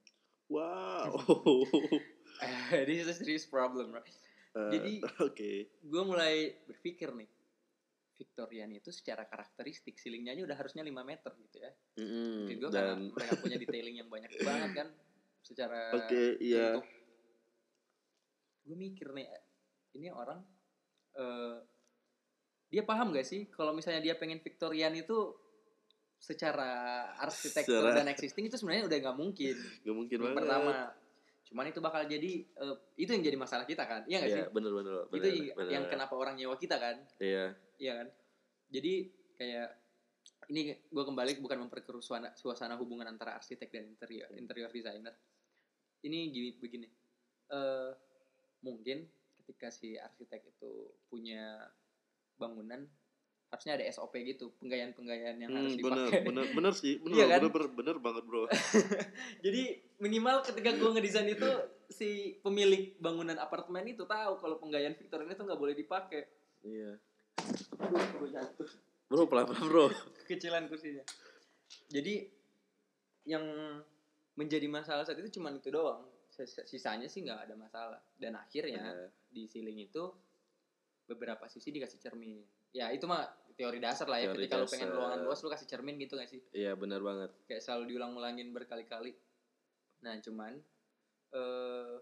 wow 0.48 1.12
this 2.88 2.98
is 2.98 3.08
a 3.08 3.14
serious 3.14 3.44
problem 3.44 3.92
right? 3.92 4.08
Eh, 4.52 4.72
Jadi- 4.72 5.00
oke 5.28 5.52
gue 5.84 6.04
mulai 6.04 6.56
berpikir 6.66 7.12
nih 7.12 7.28
Victorian 8.22 8.70
itu 8.70 8.94
secara 8.94 9.26
karakteristik 9.26 9.98
ceilingnya 9.98 10.38
aja 10.38 10.46
udah 10.46 10.58
harusnya 10.62 10.86
5 10.86 10.94
meter 11.02 11.32
gitu 11.42 11.58
ya. 11.58 11.72
Mm-mm. 11.98 12.46
Mungkin 12.46 12.58
gue 12.62 12.70
karena 12.70 12.94
dan 12.94 13.00
mereka 13.10 13.34
punya 13.42 13.58
detailing 13.58 13.96
yang 13.98 14.10
banyak 14.14 14.30
banget 14.46 14.72
kan 14.78 14.88
secara 15.42 15.90
oke 15.98 16.38
iya. 16.38 16.78
gue 18.62 18.78
mikir 18.78 19.10
nih 19.10 19.26
ini 19.98 20.14
orang 20.14 20.38
eh 21.18 21.58
dia 22.72 22.86
paham 22.86 23.10
gak 23.12 23.26
sih 23.26 23.50
kalau 23.50 23.74
misalnya 23.74 24.00
dia 24.06 24.16
pengen 24.16 24.40
Victorian 24.40 24.94
itu 24.94 25.34
secara 26.22 27.04
arsitektur 27.18 27.82
Secara- 27.82 27.98
dan 27.98 28.08
existing 28.14 28.46
itu 28.48 28.56
sebenarnya 28.56 28.86
udah 28.86 28.98
nggak 29.02 29.18
mungkin. 29.18 29.56
Gak 29.84 29.96
mungkin 29.98 30.18
yang 30.22 30.26
banget. 30.32 30.38
pertama 30.38 30.72
cuman 31.44 31.68
itu 31.68 31.80
bakal 31.80 32.04
jadi 32.04 32.32
eh, 32.46 32.76
itu 32.96 33.10
yang 33.10 33.24
jadi 33.24 33.36
masalah 33.36 33.66
kita 33.66 33.84
kan 33.84 34.02
iya 34.06 34.18
nggak 34.20 34.32
sih 34.32 34.42
Iya, 34.42 34.50
bener 34.50 34.72
bener. 34.72 34.94
itu 35.06 35.12
bener, 35.12 35.32
yang- 35.34 35.56
bener. 35.58 35.90
kenapa 35.90 36.14
orang 36.14 36.36
nyewa 36.36 36.56
kita 36.56 36.76
kan 36.76 36.96
Iya. 37.18 37.46
iya 37.78 37.94
kan 38.00 38.08
jadi 38.72 38.94
kayak 39.36 39.70
ini 40.48 40.62
gue 40.84 41.04
kembali 41.04 41.40
bukan 41.40 41.60
memperkeruh 41.62 42.00
suasana, 42.00 42.32
suasana 42.34 42.76
hubungan 42.76 43.06
antara 43.06 43.36
arsitek 43.36 43.68
dan 43.68 43.86
interior 43.88 44.30
interior 44.34 44.70
designer 44.70 45.14
ini 46.02 46.30
gini 46.30 46.50
begini 46.56 46.88
eh 47.50 47.92
mungkin 48.62 49.06
ketika 49.42 49.70
si 49.70 49.98
arsitek 49.98 50.46
itu 50.48 50.72
punya 51.08 51.68
bangunan 52.38 52.86
harusnya 53.52 53.76
ada 53.76 53.84
SOP 53.86 54.16
gitu 54.24 54.56
penggayaan-penggayaan 54.58 55.38
yang 55.38 55.52
harus 55.52 55.76
Hmm, 55.76 55.84
bener, 55.84 56.08
dipakai 56.08 56.20
bener, 56.24 56.46
bener 56.50 56.74
sih, 56.74 56.94
bener, 57.04 57.16
Iya 57.20 57.26
kan? 57.28 57.40
bener, 57.44 57.52
bener, 57.52 57.70
bener 57.70 57.96
banget 58.00 58.24
bro. 58.24 58.44
jadi 59.46 59.62
minimal 60.00 60.40
ketika 60.42 60.72
gue 60.72 60.90
ngedesain 60.90 61.28
itu 61.28 61.50
si 61.88 62.10
pemilik 62.40 62.96
bangunan 62.98 63.36
apartemen 63.36 63.84
itu 63.86 64.08
tahu 64.08 64.40
kalau 64.40 64.56
penggayaan 64.58 64.96
Victorian 64.96 65.28
itu 65.30 65.44
nggak 65.44 65.60
boleh 65.60 65.76
dipakai 65.76 66.24
iya. 66.64 66.96
Aduh, 67.78 68.00
gue 68.18 68.30
jatuh 68.32 68.70
Bro, 69.06 69.28
pelan 69.28 69.44
pelan 69.44 69.68
bro. 69.68 69.86
kekecilan 70.24 70.72
kursinya. 70.72 71.04
Jadi 71.92 72.24
yang 73.28 73.44
menjadi 74.34 74.72
masalah 74.72 75.04
saat 75.04 75.20
itu 75.20 75.36
cuma 75.36 75.52
itu 75.52 75.68
doang. 75.68 76.08
Sis- 76.32 76.64
Sisanya 76.64 77.12
sih 77.12 77.20
nggak 77.20 77.44
ada 77.44 77.56
masalah. 77.60 78.00
Dan 78.16 78.40
akhirnya 78.40 78.80
Iya. 78.80 79.12
di 79.28 79.52
ceiling 79.52 79.84
itu 79.84 80.16
beberapa 81.04 81.44
sisi 81.46 81.76
dikasih 81.76 82.00
cermin. 82.00 82.40
Ya 82.72 82.88
itu 82.88 83.04
mah 83.04 83.28
teori 83.62 83.78
dasar 83.78 84.10
lah 84.10 84.18
ya. 84.18 84.34
Teori 84.34 84.50
Ketika 84.50 84.58
lu 84.58 84.66
pengen 84.66 84.90
ruangan 84.90 85.20
luas 85.22 85.40
lu 85.46 85.50
kasih 85.54 85.68
cermin 85.70 85.96
gitu 86.02 86.18
gak 86.18 86.30
sih? 86.34 86.42
Iya 86.58 86.74
bener 86.74 87.06
banget. 87.06 87.30
Kayak 87.46 87.62
selalu 87.62 87.94
diulang-ulangin 87.94 88.50
berkali-kali. 88.50 89.14
Nah 90.02 90.18
cuman 90.18 90.58
eh 91.32 91.96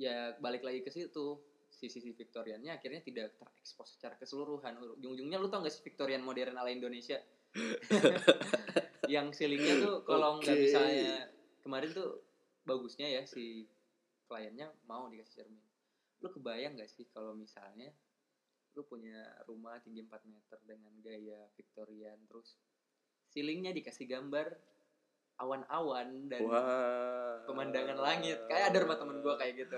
ya 0.00 0.32
balik 0.40 0.64
lagi 0.64 0.80
ke 0.80 0.90
situ 0.90 1.38
sisi-sisi 1.70 2.16
Victoriannya 2.16 2.74
akhirnya 2.74 3.04
tidak 3.04 3.36
terekspos 3.36 4.00
secara 4.00 4.16
keseluruhan. 4.16 4.80
Ujung-ujungnya 4.96 5.36
lu 5.36 5.52
tau 5.52 5.60
gak 5.60 5.74
sih 5.76 5.84
Victorian 5.84 6.24
modern 6.24 6.56
ala 6.56 6.72
Indonesia? 6.72 7.20
yang 9.14 9.30
ceilingnya 9.30 9.84
tuh 9.84 9.94
kalau 10.02 10.40
nggak 10.40 10.56
Oke. 10.56 10.64
misalnya 10.64 11.28
kemarin 11.60 11.90
tuh 11.92 12.24
bagusnya 12.64 13.06
ya 13.06 13.22
si 13.28 13.68
kliennya 14.24 14.72
mau 14.88 15.06
dikasih 15.12 15.44
cermin. 15.44 15.62
Lu 16.24 16.32
kebayang 16.32 16.80
gak 16.80 16.88
sih 16.88 17.04
kalau 17.12 17.36
misalnya 17.36 17.92
lu 18.74 18.82
punya 18.82 19.22
rumah 19.46 19.78
tinggi 19.80 20.02
4 20.02 20.10
meter 20.26 20.58
dengan 20.66 20.90
gaya 20.98 21.46
Victorian 21.54 22.18
terus 22.26 22.58
ceilingnya 23.30 23.70
dikasih 23.70 24.10
gambar 24.10 24.50
awan-awan 25.34 26.30
dan 26.30 26.46
Wah. 26.46 27.42
pemandangan 27.42 27.98
langit 27.98 28.38
kayak 28.46 28.70
ada 28.70 28.86
rumah 28.86 28.94
temen 28.94 29.18
gua 29.18 29.34
kayak 29.34 29.66
gitu 29.66 29.74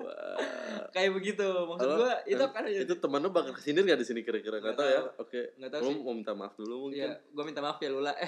Wah. 0.00 0.40
kayak 0.96 1.12
begitu 1.12 1.44
maksud 1.44 1.88
gua 1.92 2.16
itu 2.24 2.44
kan 2.48 2.64
Itu 2.64 2.96
teman 2.96 3.20
lu 3.20 3.28
bakal 3.28 3.52
ke 3.52 3.60
sini 3.60 3.84
nggak 3.84 4.00
di 4.00 4.06
sini 4.08 4.24
kira-kira? 4.24 4.64
Nggak 4.64 4.80
tahu 4.80 4.88
ya. 4.88 5.00
Oke. 5.20 5.40
nggak 5.60 5.70
tahu 5.76 5.80
Lu 5.84 5.88
sih 5.92 5.96
mau 6.00 6.14
minta 6.16 6.32
maaf 6.32 6.56
dulu 6.56 6.88
mungkin. 6.88 7.08
gua 7.36 7.44
minta 7.44 7.60
maaf 7.60 7.76
ya 7.84 7.92
Lula 7.92 8.16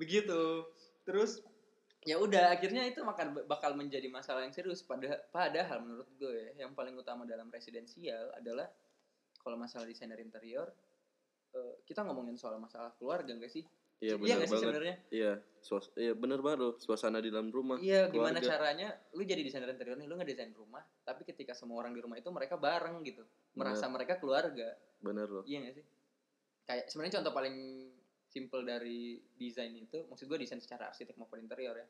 begitu 0.00 0.42
terus 1.02 1.42
ya 2.02 2.18
udah 2.18 2.50
akhirnya 2.50 2.82
itu 2.82 2.98
makan 3.00 3.46
bakal 3.46 3.78
menjadi 3.78 4.10
masalah 4.10 4.42
yang 4.42 4.50
serius 4.50 4.82
pada 4.82 5.22
padahal 5.30 5.78
menurut 5.80 6.10
gue 6.16 6.34
ya, 6.50 6.66
yang 6.66 6.74
paling 6.74 6.94
utama 6.94 7.22
dalam 7.22 7.46
residensial 7.46 8.34
adalah 8.34 8.66
kalau 9.38 9.54
masalah 9.54 9.86
desainer 9.86 10.18
interior 10.18 10.66
eh, 11.52 11.74
kita 11.84 12.02
ngomongin 12.02 12.34
soal 12.34 12.58
masalah 12.58 12.90
keluarga 12.96 13.30
enggak 13.30 13.50
sih 13.50 13.62
Iya 14.02 14.18
iya 14.18 14.34
benar 14.34 14.34
sih 14.34 14.50
banget. 14.50 14.62
sebenarnya 14.66 14.96
Iya, 15.14 15.32
suas 15.62 15.84
iya 15.94 16.10
bener 16.10 16.42
baru 16.42 16.74
suasana 16.74 17.22
di 17.22 17.30
dalam 17.30 17.54
rumah. 17.54 17.78
iya 17.78 18.10
gimana 18.10 18.42
keluarga. 18.42 18.50
caranya 18.50 18.88
lu 19.14 19.22
jadi 19.22 19.46
desainer 19.46 19.70
interior 19.70 19.94
nih 19.94 20.10
lu 20.10 20.18
ngedesain 20.18 20.50
rumah 20.50 20.82
tapi 21.06 21.22
ketika 21.22 21.54
semua 21.54 21.78
orang 21.78 21.94
di 21.94 22.02
rumah 22.02 22.18
itu 22.18 22.26
mereka 22.26 22.58
bareng 22.58 22.98
gitu 23.06 23.22
merasa 23.54 23.86
mereka 23.86 24.18
keluarga 24.18 24.74
Bener 24.98 25.30
loh. 25.30 25.46
Iya 25.46 25.70
gak 25.70 25.74
sih? 25.78 25.84
Kayak 26.62 26.84
sebenarnya 26.90 27.14
contoh 27.22 27.30
paling 27.30 27.54
simple 28.32 28.64
dari 28.64 29.20
desain 29.36 29.76
itu, 29.76 30.08
maksud 30.08 30.24
gue 30.24 30.40
desain 30.40 30.56
secara 30.56 30.88
arsitek 30.88 31.20
maupun 31.20 31.44
interior 31.44 31.76
ya. 31.76 31.84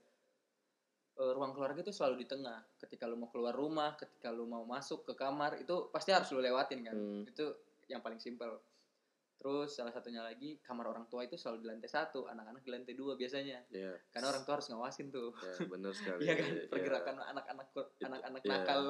Eh, 1.12 1.32
ruang 1.36 1.54
keluarga 1.54 1.84
itu 1.84 1.94
selalu 1.94 2.24
di 2.24 2.26
tengah. 2.26 2.58
Ketika 2.82 3.06
lu 3.06 3.14
mau 3.14 3.30
keluar 3.30 3.54
rumah, 3.54 3.94
ketika 3.94 4.34
lu 4.34 4.48
mau 4.48 4.66
masuk 4.66 5.06
ke 5.06 5.14
kamar, 5.14 5.60
itu 5.60 5.92
pasti 5.94 6.10
harus 6.10 6.26
lu 6.34 6.42
lewatin 6.42 6.82
kan. 6.82 6.96
Hmm. 6.96 7.22
Itu 7.28 7.52
yang 7.86 8.02
paling 8.02 8.18
simple. 8.18 8.58
Terus 9.36 9.74
salah 9.74 9.90
satunya 9.90 10.22
lagi 10.22 10.56
kamar 10.62 10.86
orang 10.86 11.10
tua 11.10 11.26
itu 11.26 11.34
selalu 11.34 11.62
di 11.62 11.66
lantai 11.68 11.90
satu, 11.90 12.30
anak-anak 12.30 12.62
di 12.62 12.70
lantai 12.70 12.94
dua 12.96 13.18
biasanya. 13.18 13.60
Iya. 13.74 13.98
Karena 14.08 14.32
orang 14.32 14.42
tua 14.46 14.54
harus 14.56 14.70
ngawasin 14.70 15.10
tuh. 15.12 15.34
Ya, 15.36 15.54
bener 15.66 15.92
sekali. 15.92 16.20
Iya 16.26 16.34
kan, 16.38 16.48
Iya. 16.48 16.64
pergerakan 16.70 17.16
anak-anak 17.28 17.66
anak-anak 18.00 18.42
iya. 18.42 18.50
nakal 18.54 18.80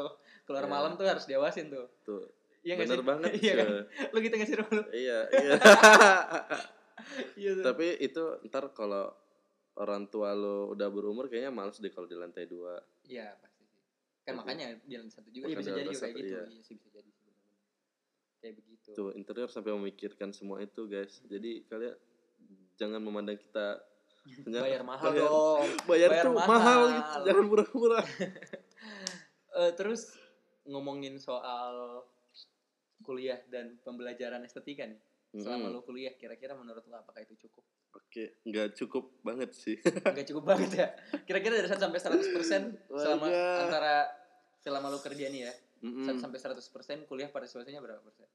keluar 0.46 0.64
Iya. 0.68 0.70
malam 0.70 0.92
tuh 0.94 1.06
harus 1.08 1.24
diawasin 1.26 1.72
tuh. 1.72 1.88
Tuh. 2.06 2.24
Iya 2.62 2.78
gak 2.78 2.86
bener 2.86 3.02
banget. 3.02 3.30
Iya 3.42 3.52
kan? 3.58 3.68
Lu 4.14 4.18
gitu 4.22 4.34
gak 4.38 4.48
sih? 4.48 4.56
Lu? 4.60 4.66
Iya, 4.94 5.18
iya. 5.34 5.52
Iya. 7.35 7.61
Tapi 7.61 7.87
itu 7.98 8.22
ntar 8.46 8.70
kalau 8.72 9.11
orang 9.74 10.05
tua 10.07 10.33
lo 10.33 10.70
udah 10.70 10.88
berumur 10.88 11.26
kayaknya 11.26 11.48
males 11.48 11.76
deh 11.76 11.88
kalau 11.88 12.05
di 12.05 12.14
lantai 12.14 12.44
dua. 12.44 12.76
Iya 13.05 13.33
pasti 13.40 13.64
sih. 13.64 13.81
Kan 14.22 14.37
makanya 14.37 14.76
di 14.81 14.94
lantai 14.94 15.12
satu 15.12 15.28
juga. 15.28 15.48
Bahkan 15.48 15.59
bisa 15.59 15.70
di 15.70 15.78
jadi 15.78 15.90
kayak 15.92 16.14
gitu. 16.14 16.26
iya. 16.28 16.42
Iya 16.46 16.61
sih 16.62 16.74
bisa 16.76 16.88
jadi. 16.92 17.11
Kayak 18.38 18.55
begitu. 18.61 18.88
Tuh 18.92 19.11
interior 19.12 19.48
sampai 19.48 19.72
memikirkan 19.72 20.31
semua 20.31 20.61
itu 20.61 20.85
guys. 20.85 21.22
Jadi 21.24 21.64
kalian 21.66 21.96
jangan 22.76 23.00
memandang 23.00 23.38
kita 23.38 23.81
Bayar 24.46 24.87
mahal 24.87 25.11
bayar- 25.11 25.26
dong. 25.26 25.66
bayar, 25.90 26.11
bayar 26.12 26.24
tuh 26.24 26.33
mahal. 26.33 26.48
mahal. 26.48 26.81
gitu. 26.92 27.18
Jangan 27.26 27.44
murah-murah. 27.46 28.05
Eh, 29.52 29.68
terus 29.76 30.16
ngomongin 30.64 31.20
soal 31.20 32.00
kuliah 33.05 33.37
dan 33.52 33.76
pembelajaran 33.85 34.40
estetika 34.40 34.88
nih. 34.88 34.96
Selama 35.32 35.66
Mm-mm. 35.66 35.74
lu 35.74 35.80
kuliah 35.82 36.12
kira-kira 36.12 36.52
menurut 36.52 36.84
lu 36.84 36.92
apakah 36.92 37.20
itu 37.20 37.32
cukup? 37.40 37.64
Oke, 37.92 38.36
nggak 38.44 38.76
cukup 38.76 39.16
banget 39.20 39.50
sih. 39.52 39.80
Enggak 39.80 40.28
cukup 40.28 40.44
banget 40.46 40.70
ya. 40.74 40.88
Kira-kira 41.22 41.56
dari 41.56 41.66
1 41.66 41.80
sampai 41.80 41.96
100% 41.96 42.92
selama 42.92 43.26
Wajar. 43.26 43.58
antara 43.64 43.94
selama 44.58 44.86
lu 44.88 45.00
kerja 45.00 45.26
nih 45.26 45.48
ya. 45.48 45.52
Mm-mm. 45.82 46.04
1 46.04 46.20
sampai 46.20 46.36
100% 46.36 46.60
kuliah 47.06 47.26
partisipasinya 47.26 47.80
berapa 47.80 48.04
persen? 48.04 48.28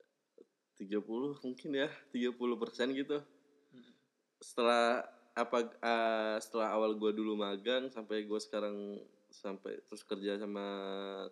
30 0.75 1.01
mungkin 1.39 1.69
ya 1.71 1.89
30 2.11 2.33
persen 2.55 2.93
gitu 2.93 3.21
Mm. 3.67 3.91
setelah 4.39 5.03
apa 5.33 5.57
eh, 5.67 6.37
setelah 6.39 6.71
awal 6.71 6.95
gue 6.95 7.11
dulu 7.11 7.35
magang 7.35 7.89
sampai 7.89 8.23
gue 8.23 8.39
sekarang 8.39 8.95
sampai 9.27 9.77
terus 9.83 10.01
kerja 10.01 10.39
sama 10.39 10.65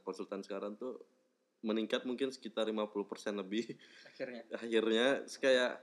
konsultan 0.02 0.42
sekarang 0.42 0.76
tuh 0.76 1.00
meningkat 1.66 2.06
mungkin 2.06 2.30
sekitar 2.30 2.70
50 2.70 3.10
persen 3.10 3.34
lebih. 3.42 3.66
Akhirnya. 4.06 4.42
akhirnya 4.62 5.08
kayak 5.42 5.74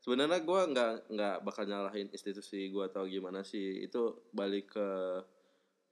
sebenarnya 0.00 0.40
gue 0.40 0.60
nggak 0.72 0.92
nggak 1.12 1.36
bakal 1.44 1.68
nyalahin 1.68 2.08
institusi 2.08 2.72
gue 2.72 2.84
atau 2.88 3.04
gimana 3.04 3.44
sih. 3.44 3.84
Itu 3.84 4.26
balik 4.32 4.72
ke 4.72 4.88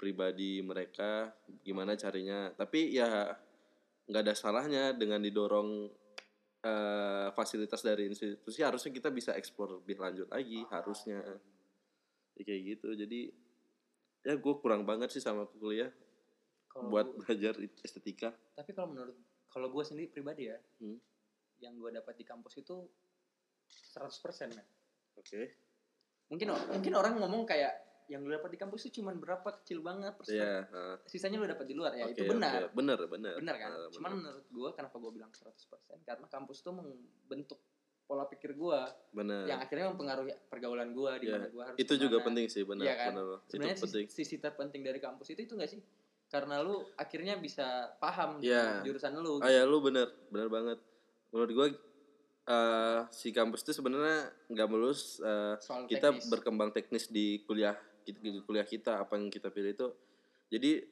pribadi 0.01 0.65
mereka 0.65 1.31
gimana 1.61 1.95
carinya. 1.95 2.49
Tapi 2.57 2.97
ya 2.97 3.29
nggak 4.09 4.23
ada 4.25 4.35
salahnya 4.35 4.97
dengan 4.97 5.21
didorong 5.21 5.93
eh, 6.65 7.29
fasilitas 7.37 7.85
dari 7.85 8.09
institusi 8.09 8.65
harusnya 8.65 8.91
kita 8.93 9.13
bisa 9.13 9.37
eksplor 9.37 9.85
lebih 9.85 10.01
lanjut 10.01 10.29
lagi 10.33 10.65
harusnya. 10.73 11.21
Ya, 12.35 12.43
kayak 12.43 12.63
gitu. 12.75 12.89
Jadi 12.97 13.21
ya 14.25 14.35
gue 14.41 14.55
kurang 14.59 14.89
banget 14.89 15.13
sih 15.13 15.21
sama 15.21 15.45
kuliah 15.45 15.93
Kalau 16.73 16.89
buat 16.89 17.07
gua- 17.13 17.29
belajar 17.29 17.55
estetika. 17.85 18.33
Tapi 18.57 18.73
kalau 18.73 18.97
menurut 18.97 19.15
kalau 19.55 19.71
gue 19.71 19.83
sendiri 19.83 20.11
pribadi 20.11 20.43
ya 20.45 20.59
Hmm. 20.77 20.99
yang 21.57 21.79
gue 21.79 21.95
dapat 21.95 22.15
di 22.15 22.25
kampus 22.25 22.59
itu 22.59 22.75
100% 23.89 24.51
men. 24.51 24.67
Oke. 25.15 25.55
Mungkin 26.27 26.51
mungkin 26.69 26.93
orang 26.93 27.15
ngomong 27.17 27.47
kayak 27.47 27.73
yang 28.05 28.21
lu 28.21 28.35
dapat 28.35 28.51
di 28.51 28.59
kampus 28.59 28.85
itu 28.85 29.01
cuman 29.01 29.17
berapa 29.17 29.49
kecil 29.57 29.81
banget 29.81 30.13
persen 30.13 30.37
ya 30.37 30.61
eh, 30.63 30.95
sisanya 31.07 31.41
lu 31.41 31.49
dapat 31.49 31.65
di 31.65 31.73
luar 31.73 31.95
ya 31.95 32.05
oke, 32.05 32.13
itu 32.13 32.23
benar. 32.27 32.69
oke. 32.69 32.77
benar 32.77 32.99
benar. 33.07 33.35
Benar 33.35 33.57
kan? 33.57 33.71
Eh, 33.73 33.89
cuman 33.91 34.11
benar. 34.11 34.21
menurut 34.21 34.47
gue 34.47 34.69
kenapa 34.75 34.97
gue 34.99 35.13
bilang 35.15 35.33
100% 35.33 36.05
karena 36.05 36.27
kampus 36.29 36.59
tuh 36.61 36.75
membentuk 36.75 37.65
pola 38.05 38.29
pikir 38.29 38.53
gue 38.53 38.81
benar. 39.11 39.49
yang 39.49 39.57
akhirnya 39.59 39.89
mempengaruhi 39.89 40.37
pergaulan 40.45 40.93
gue 40.93 41.13
di 41.17 41.27
Ya, 41.27 41.33
mana 41.33 41.49
gue 41.49 41.65
harus 41.65 41.79
itu 41.79 41.95
juga 41.97 42.11
ke 42.11 42.19
mana. 42.19 42.27
penting 42.29 42.47
sih 42.47 42.63
benar 42.63 42.85
Iya 42.85 42.95
kan? 42.95 43.09
benar. 43.09 43.25
Itu 43.25 43.41
sebenarnya 43.49 43.73
sisi, 43.75 43.85
penting. 43.87 44.07
sisi 44.13 44.37
terpenting 44.37 44.83
dari 44.83 45.01
kampus 45.01 45.27
itu 45.31 45.41
itu 45.43 45.55
gak 45.55 45.71
sih 45.71 45.81
karena 46.35 46.59
lu 46.61 46.75
akhirnya 46.97 47.39
bisa 47.39 47.63
paham 47.97 48.43
Iya. 48.43 48.83
dengan 48.83 48.85
jurusan 48.85 49.13
lu 49.17 49.39
ah 49.39 49.47
ya 49.49 49.63
lu 49.63 49.79
benar 49.79 50.11
benar 50.29 50.49
banget 50.49 50.79
menurut 51.31 51.51
gua 51.53 51.67
eh, 52.45 53.01
si 53.09 53.31
kampus 53.31 53.63
itu 53.63 53.73
sebenarnya 53.73 54.19
nggak 54.49 54.69
melulus 54.69 55.23
eh, 55.23 55.55
soal 55.59 55.87
kita 55.87 56.11
teknis. 56.11 56.27
berkembang 56.27 56.71
teknis 56.71 57.07
di 57.09 57.27
kuliah 57.41 57.75
kita 58.03 58.19
di 58.19 58.43
kuliah 58.43 58.67
kita 58.67 58.99
apa 58.99 59.15
yang 59.15 59.31
kita 59.31 59.49
pilih 59.49 59.73
itu 59.73 59.89
jadi 60.49 60.83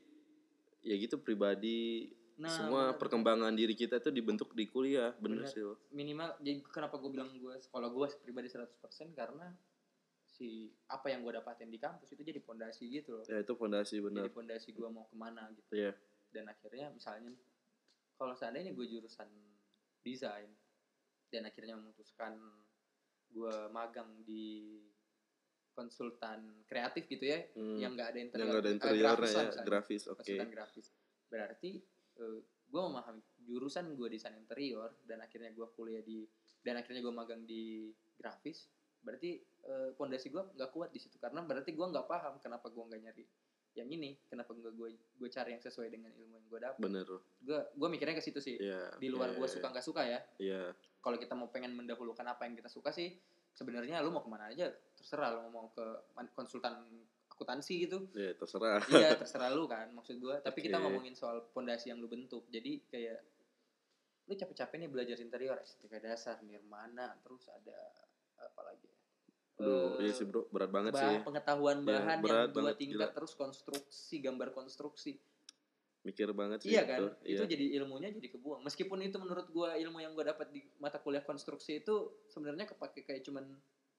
ya 0.81 0.95
gitu 0.97 1.19
pribadi 1.19 2.07
Nah, 2.33 2.49
semua 2.49 2.83
benar. 2.89 2.99
perkembangan 2.99 3.53
diri 3.53 3.77
kita 3.77 4.01
itu 4.01 4.09
dibentuk 4.11 4.51
di 4.51 4.65
kuliah 4.67 5.13
bener 5.15 5.45
Bener. 5.45 5.53
sih 5.53 5.61
lo 5.61 5.77
minimal 5.91 6.33
jadi 6.41 6.59
kenapa 6.65 6.97
gue 6.97 7.11
bilang 7.13 7.29
gue 7.31 7.55
kalau 7.69 7.93
gue 7.93 8.09
pribadi 8.19 8.49
100% 8.49 8.73
karena 9.13 9.53
si 10.43 10.75
apa 10.91 11.07
yang 11.07 11.23
gue 11.23 11.39
dapatin 11.39 11.71
di 11.71 11.79
kampus 11.79 12.11
itu 12.11 12.27
jadi 12.27 12.43
pondasi 12.43 12.91
gitu 12.91 13.23
loh. 13.23 13.27
Ya 13.31 13.47
itu 13.47 13.55
fondasi 13.55 14.03
bener 14.03 14.27
jadi 14.27 14.35
pondasi 14.35 14.75
gue 14.75 14.89
mau 14.91 15.07
ke 15.07 15.15
mana 15.15 15.47
gitu. 15.55 15.71
Iya. 15.71 15.95
dan 16.33 16.49
akhirnya 16.49 16.91
misalnya 16.91 17.31
kalau 18.17 18.35
seandainya 18.35 18.73
gue 18.73 18.87
jurusan 18.89 19.29
desain 20.01 20.49
dan 21.31 21.47
akhirnya 21.47 21.77
memutuskan 21.79 22.35
gue 23.31 23.55
magang 23.71 24.25
di 24.25 24.81
konsultan 25.73 26.65
kreatif 26.67 27.07
gitu 27.07 27.25
ya 27.25 27.41
Hmm. 27.55 27.79
yang 27.79 27.93
nggak 27.97 28.09
ada 28.13 28.19
yang 28.19 28.29
interior, 28.29 28.49
nggak 28.49 28.61
ada 28.61 28.69
eh, 28.69 28.77
interiornya 28.77 29.13
grafis 29.17 29.33
lah 29.33 29.45
ya 29.45 29.63
grafis 29.65 30.03
oke. 30.05 30.17
Konsultan 30.21 30.51
grafis. 30.51 30.87
Berarti 31.31 31.71
gue 32.73 32.81
memahami 32.81 33.21
jurusan 33.45 33.85
gue 33.93 34.09
desain 34.09 34.37
interior 34.37 34.97
dan 35.05 35.21
akhirnya 35.21 35.53
gue 35.53 35.67
kuliah 35.77 36.01
di 36.01 36.25
dan 36.61 36.81
akhirnya 36.81 37.05
gue 37.05 37.13
magang 37.13 37.45
di 37.45 37.93
grafis 38.17 38.69
berarti 39.03 39.39
eh, 39.67 39.91
pondasi 39.95 40.31
gue 40.31 40.43
nggak 40.57 40.71
kuat 40.71 40.91
di 40.95 40.99
situ 41.03 41.19
karena 41.19 41.43
berarti 41.43 41.75
gue 41.75 41.87
nggak 41.87 42.07
paham 42.07 42.39
kenapa 42.39 42.71
gue 42.71 42.83
nggak 42.83 43.03
nyari 43.03 43.25
yang 43.73 43.89
ini 43.89 44.21
kenapa 44.29 44.53
gue 44.53 44.69
gue 44.69 44.89
gue 44.95 45.29
cari 45.33 45.57
yang 45.57 45.63
sesuai 45.65 45.89
dengan 45.89 46.13
ilmu 46.13 46.35
yang 46.37 46.47
gue 46.47 46.61
dapat 46.61 46.81
bener 46.81 47.09
gue 47.41 47.61
gue 47.73 47.89
mikirnya 47.89 48.17
ke 48.21 48.25
situ 48.25 48.39
sih 48.39 48.61
Iya. 48.61 49.01
di 49.01 49.09
luar 49.09 49.33
iya, 49.33 49.39
gue 49.41 49.49
iya. 49.49 49.55
suka 49.57 49.67
nggak 49.73 49.87
suka 49.87 50.03
ya 50.05 50.19
Iya. 50.37 50.63
kalau 51.01 51.17
kita 51.17 51.33
mau 51.33 51.49
pengen 51.49 51.73
mendahulukan 51.73 52.25
apa 52.29 52.45
yang 52.45 52.55
kita 52.55 52.69
suka 52.69 52.93
sih 52.93 53.17
sebenarnya 53.57 54.01
lu 54.05 54.13
mau 54.13 54.21
ke 54.25 54.29
mana 54.29 54.53
aja 54.53 54.69
terserah 54.97 55.41
lu 55.41 55.49
mau 55.49 55.73
ke 55.73 55.85
konsultan 56.37 56.85
akuntansi 57.33 57.89
gitu 57.89 58.13
Iya, 58.13 58.37
terserah. 58.37 58.85
iya 58.93 59.17
terserah 59.21 59.49
lu 59.57 59.65
kan 59.65 59.89
maksud 59.97 60.21
gue 60.21 60.37
tapi 60.45 60.61
kita 60.61 60.77
Oke. 60.77 60.85
ngomongin 60.93 61.17
soal 61.17 61.41
pondasi 61.57 61.89
yang 61.89 61.99
lu 62.01 62.13
bentuk 62.13 62.45
jadi 62.53 62.77
kayak 62.93 63.21
lu 64.29 64.37
capek-capek 64.37 64.77
nih 64.85 64.91
belajar 64.93 65.17
interior 65.19 65.57
estetika 65.59 65.99
dasar 65.99 66.39
nirmana 66.45 67.17
terus 67.25 67.49
ada 67.49 68.02
apa 68.45 68.61
lagi 68.65 68.85
ya? 68.85 68.97
Aduh, 69.59 69.97
Eh, 69.97 70.03
iya 70.03 70.13
sih 70.13 70.25
bro, 70.25 70.49
berat 70.49 70.71
banget 70.71 70.93
bah- 70.93 71.03
sih. 71.03 71.17
pengetahuan 71.23 71.79
Iya, 71.81 71.87
bahan 71.93 72.19
berat 72.21 72.37
yang 72.43 72.53
dua 72.53 72.73
tingkat 72.73 72.99
gila. 73.05 73.15
terus 73.15 73.33
konstruksi 73.33 74.17
gambar 74.19 74.49
konstruksi 74.51 75.17
Mikir 76.03 76.35
banget 76.35 76.59
sih. 76.61 76.75
iya 76.75 76.83
kan 76.83 76.99
itu. 76.99 77.07
itu 77.31 77.35
Iya. 77.39 77.47
jadi 77.49 77.67
ilmunya 77.79 78.11
jadi 78.11 78.29
kebuang 78.29 78.61
meskipun 78.61 78.99
itu 79.01 79.17
menurut 79.17 79.47
gua 79.49 79.75
ilmu 79.75 79.99
yang 79.99 80.13
gua 80.13 80.27
dapat 80.29 80.51
di 80.51 80.59
mata 80.77 80.99
kuliah 80.99 81.23
konstruksi 81.23 81.79
itu 81.79 81.95
sebenarnya 82.27 82.67
kepake 82.67 83.03
kayak 83.03 83.23
cuman 83.23 83.47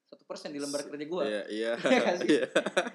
satu 0.06 0.24
persen 0.24 0.52
di 0.52 0.60
lembar 0.60 0.84
kerja 0.84 1.06
gua 1.06 1.24
Iya, 1.24 1.44
iya. 1.48 1.72
Iya? 1.80 2.12
Iya. 2.20 2.44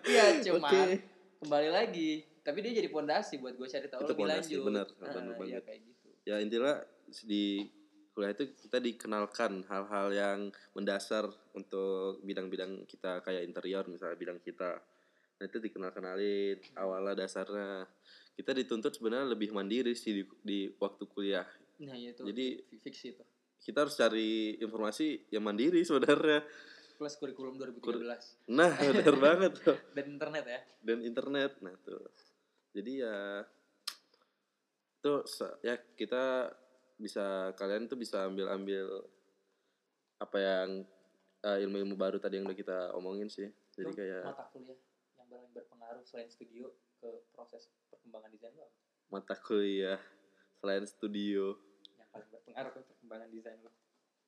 iya 0.04 0.24
cuman 0.44 0.68
Oke. 0.84 1.00
kembali 1.40 1.68
lagi 1.70 2.10
tapi 2.38 2.58
dia 2.60 2.72
jadi 2.74 2.88
pondasi 2.88 3.40
buat 3.40 3.56
gua 3.56 3.64
cari 3.64 3.88
tahu 3.88 4.00
Itu 4.02 4.12
lebih 4.12 4.20
pondasi, 4.20 4.36
lanjut 4.52 4.60
benar, 4.62 4.86
Ah, 4.92 5.08
benar 5.10 5.24
iya 5.24 5.40
banget. 5.56 5.62
kayak 5.64 5.80
gitu 5.86 6.08
Ya 6.22 6.36
intinya 6.38 6.72
di 7.24 7.64
kuliah 8.18 8.34
itu 8.34 8.50
kita 8.58 8.78
dikenalkan 8.78 9.62
hal-hal 9.64 10.10
yang 10.10 10.38
mendasar 10.74 11.22
untuk 11.52 12.18
bidang-bidang 12.20 12.82
kita 12.82 13.22
kayak 13.22 13.46
interior 13.46 13.86
misalnya 13.86 14.18
bidang 14.18 14.42
kita. 14.42 14.82
Nah 15.38 15.44
itu 15.44 15.62
dikenal-kenalin 15.62 16.58
awalnya 16.74 17.14
dasarnya. 17.16 17.86
Kita 18.34 18.50
dituntut 18.50 18.90
sebenarnya 18.92 19.30
lebih 19.30 19.50
mandiri 19.50 19.94
sih 19.94 20.10
di, 20.12 20.22
di 20.40 20.58
waktu 20.74 21.06
kuliah. 21.06 21.46
nah 21.78 21.94
iya 21.94 22.10
itu 22.10 22.26
Jadi- 22.26 22.58
fi- 22.66 22.80
fix 22.82 22.94
itu 23.06 23.22
Kita 23.60 23.82
harus 23.82 23.94
cari 23.94 24.58
informasi 24.58 25.30
yang 25.30 25.42
mandiri 25.42 25.78
sebenarnya. 25.80 26.42
plus 26.98 27.14
kurikulum 27.14 27.54
2013 27.54 28.50
Nah 28.50 28.74
benar 28.74 29.14
banget 29.30 29.52
tuh. 29.56 29.78
dan 29.94 30.06
internet 30.08 30.44
ya 30.44 30.60
dan 30.82 30.98
internet 31.00 31.52
nah 31.62 31.74
tuh 31.78 32.02
jadi 32.74 32.92
ya 32.98 33.16
se- 35.24 35.58
ya 35.62 35.78
kita 35.94 36.50
bisa 36.98 37.54
kalian 37.54 37.86
tuh 37.86 37.94
bisa 37.94 38.26
ambil 38.26 38.50
ambil 38.50 38.86
apa 40.18 40.38
yang 40.42 40.68
eh, 41.46 41.58
ilmu-ilmu 41.62 41.94
baru 41.94 42.18
tadi 42.18 42.42
yang 42.42 42.46
udah 42.50 42.58
kita 42.58 42.78
omongin 42.98 43.30
sih. 43.30 43.46
Jadi 43.78 43.86
Lu 43.86 43.94
kayak 43.94 44.24
mata 44.26 44.44
kuliah 44.50 44.78
yang 45.14 45.26
paling 45.30 45.50
berpengaruh 45.54 46.02
selain 46.02 46.26
studio 46.26 46.74
ke 46.98 47.30
proses 47.30 47.70
perkembangan 47.86 48.34
desain 48.34 48.54
lo 48.58 48.66
mata 49.08 49.38
kuliah 49.38 50.02
selain 50.58 50.84
studio. 50.84 51.54
Yang 51.94 52.08
paling 52.10 52.28
berpengaruh 52.34 52.70
ke 52.74 52.80
perkembangan 52.82 53.30
desain 53.30 53.58
lo 53.62 53.70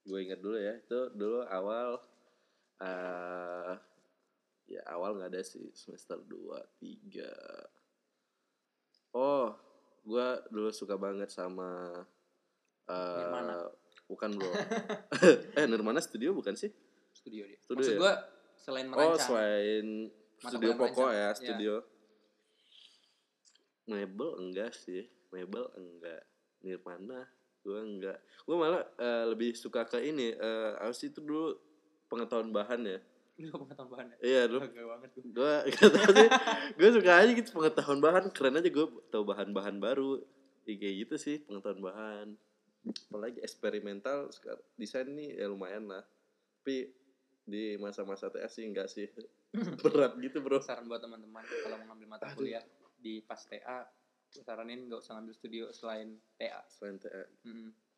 gue 0.01 0.19
ingat 0.25 0.41
dulu 0.41 0.57
ya 0.57 0.75
itu 0.81 1.01
dulu 1.13 1.45
awal 1.45 2.01
eh 2.81 3.77
ya 4.71 4.81
awal 4.89 5.19
nggak 5.19 5.31
ada 5.35 5.43
sih 5.45 5.69
semester 5.77 6.17
2 6.25 6.81
tiga. 6.81 7.35
Oh 9.13 9.53
gue 10.07 10.29
dulu 10.49 10.71
suka 10.73 10.97
banget 10.97 11.29
sama 11.29 11.93
eh 12.91 13.17
Nirmana. 13.23 13.55
bukan 14.11 14.31
bro. 14.35 14.51
Eh 15.59 15.65
Nirmana 15.71 16.01
studio 16.03 16.35
bukan 16.35 16.55
sih? 16.59 16.71
Studio 17.15 17.47
dia. 17.47 17.59
Studio 17.63 17.79
maksud 17.79 17.95
ya? 17.95 18.01
gua 18.01 18.15
selain 18.61 18.87
oh 18.87 18.93
merancang 18.93 19.25
selain 19.25 19.87
Mata 20.41 20.51
studio 20.53 20.71
pokok 20.77 21.09
merancang, 21.09 21.13
ya 21.15 21.21
iya. 21.21 21.31
studio. 21.39 21.75
Mebel 23.91 24.31
enggak 24.43 24.71
sih. 24.75 25.03
Mebel 25.31 25.65
enggak. 25.79 26.23
Nirmana 26.61 27.21
gue 27.61 27.79
enggak. 27.79 28.19
Gue 28.49 28.57
malah 28.57 28.83
eh, 28.97 29.25
lebih 29.29 29.53
suka 29.53 29.85
ke 29.85 30.01
ini 30.01 30.33
eh 30.33 30.71
apa 30.81 30.93
sih 30.97 31.13
itu 31.13 31.23
dulu? 31.23 31.55
Pengetahuan 32.11 32.51
bahan 32.51 32.81
ya? 32.83 32.99
Lu 33.41 33.55
pengetahuan 33.55 34.11
iya 34.21 34.51
dulu. 34.51 34.67
Agak 34.67 34.87
banget 34.87 35.11
gua. 35.31 35.55
gue 35.63 35.73
gak 35.79 35.91
tau 35.95 36.11
sih. 36.13 36.31
Gue 36.75 36.89
suka 36.91 37.13
aja 37.23 37.31
gitu 37.31 37.51
pengetahuan 37.55 38.01
bahan. 38.03 38.25
Keren 38.35 38.59
aja 38.59 38.69
gue 38.69 38.87
tahu 39.13 39.23
bahan-bahan 39.29 39.77
baru. 39.79 40.19
Ya, 40.69 40.77
kayak 40.77 40.95
gitu 41.07 41.15
sih 41.17 41.37
pengetahuan 41.47 41.81
bahan 41.81 42.29
apalagi 42.81 43.39
eksperimental 43.45 44.33
desain 44.77 45.09
nih 45.13 45.41
ya 45.41 45.47
lumayan 45.49 45.89
lah. 45.91 46.05
Tapi 46.61 46.93
di 47.45 47.75
masa-masa 47.81 48.31
TS 48.31 48.53
sih 48.61 48.65
enggak 48.69 48.89
sih. 48.89 49.09
Berat 49.85 50.17
gitu 50.23 50.41
bro. 50.41 50.63
Saran 50.63 50.87
buat 50.87 51.03
teman-teman 51.03 51.43
kalau 51.45 51.77
mau 51.83 51.93
ngambil 51.93 52.09
mata 52.09 52.27
kuliah 52.33 52.63
di 53.01 53.25
pas 53.25 53.41
TA 53.49 53.89
saranin 54.31 54.87
nggak 54.87 55.01
usah 55.03 55.19
ngambil 55.19 55.35
studio 55.35 55.65
selain 55.75 56.15
TA 56.39 56.63
selain 56.71 57.03
TA 57.03 57.27
mm 57.43 57.91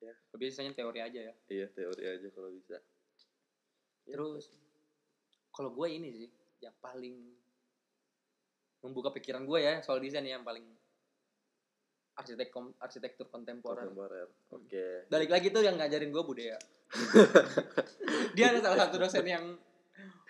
Ya. 0.00 0.16
lebih 0.32 0.48
sisanya 0.48 0.72
teori 0.72 0.96
aja 1.04 1.20
ya. 1.28 1.34
Iya 1.52 1.68
teori 1.76 2.08
aja 2.08 2.28
kalau 2.32 2.48
bisa. 2.48 2.80
Ya. 4.08 4.16
terus 4.16 4.48
kalau 5.52 5.76
gue 5.76 5.92
ini 5.92 6.08
sih 6.08 6.30
yang 6.64 6.72
paling 6.80 7.36
membuka 8.80 9.12
pikiran 9.12 9.44
gue 9.44 9.60
ya 9.60 9.84
soal 9.84 10.00
desain 10.00 10.24
yang 10.24 10.40
paling 10.40 10.64
arsitek 12.20 12.48
kom- 12.52 12.76
arsitektur 12.76 13.26
kontemporer. 13.32 13.88
Kontemporer 13.88 14.28
oke. 14.52 14.86
Balik 15.08 15.30
lagi 15.32 15.48
tuh 15.48 15.64
yang 15.64 15.80
ngajarin 15.80 16.12
gue 16.12 16.24
budaya. 16.24 16.56
Dia 18.36 18.52
ada 18.52 18.60
salah 18.60 18.78
satu 18.86 18.96
dosen 19.00 19.24
yang 19.24 19.44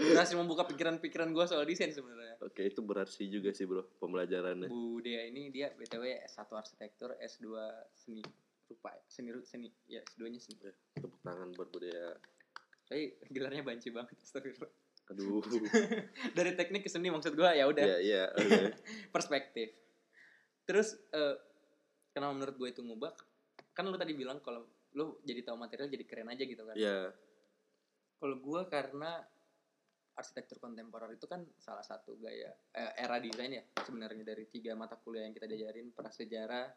berhasil 0.01 0.37
membuka 0.37 0.65
pikiran-pikiran 0.65 1.29
gue 1.31 1.45
soal 1.45 1.69
desain 1.69 1.93
sebenarnya. 1.93 2.41
Oke 2.41 2.65
itu 2.65 2.81
berarti 2.81 3.29
juga 3.29 3.53
sih 3.53 3.69
bro 3.69 3.85
pembelajarannya. 4.01 4.71
Bu 4.71 5.03
Dea 5.05 5.29
ini 5.29 5.53
dia 5.53 5.69
BTW 5.77 6.25
S1 6.25 6.49
arsitektur, 6.57 7.13
S2 7.21 7.47
seni 7.93 8.25
rupa, 8.71 8.95
ya. 8.95 9.03
seni 9.11 9.29
seni, 9.45 9.69
ya 9.91 10.01
S2 10.15 10.23
nya 10.31 10.41
seni. 10.41 10.57
tepuk 10.97 11.21
tangan 11.21 11.53
buat 11.53 11.69
budaya. 11.69 12.17
Tapi 12.89 13.23
gelarnya 13.31 13.63
banci 13.63 13.93
banget, 13.93 14.19
astagfirullah. 14.19 14.73
aduh. 15.11 15.43
Dari 16.39 16.55
teknik 16.55 16.87
ke 16.87 16.91
seni 16.91 17.11
maksud 17.11 17.35
gua 17.35 17.51
ya 17.51 17.67
udah. 17.67 17.83
Iya 17.83 17.99
iya 18.01 18.23
oke. 18.31 18.59
Perspektif. 19.15 19.75
Terus 20.65 20.97
eh 21.11 21.50
kenapa 22.11 22.33
menurut 22.35 22.57
gue 22.57 22.69
itu 22.71 22.83
ngubah? 22.83 23.13
Kan 23.73 23.87
lu 23.89 23.97
tadi 23.97 24.13
bilang 24.15 24.43
kalau 24.43 24.67
lu 24.95 25.23
jadi 25.23 25.47
tahu 25.47 25.57
material 25.57 25.87
jadi 25.87 26.05
keren 26.07 26.29
aja 26.31 26.43
gitu 26.43 26.63
kan. 26.67 26.75
iya 26.75 27.15
Kalau 28.21 28.37
gua 28.37 28.69
karena 28.69 29.23
arsitektur 30.13 30.61
kontemporer 30.61 31.17
itu 31.17 31.25
kan 31.25 31.41
salah 31.57 31.81
satu 31.81 32.19
gaya 32.21 32.53
eh, 32.77 32.93
era 33.01 33.17
desain 33.17 33.49
ya 33.49 33.65
sebenarnya 33.81 34.21
dari 34.27 34.45
tiga 34.51 34.77
mata 34.77 34.99
kuliah 35.01 35.25
yang 35.25 35.33
kita 35.33 35.49
diajarin 35.49 35.95
prasejarah, 35.97 36.69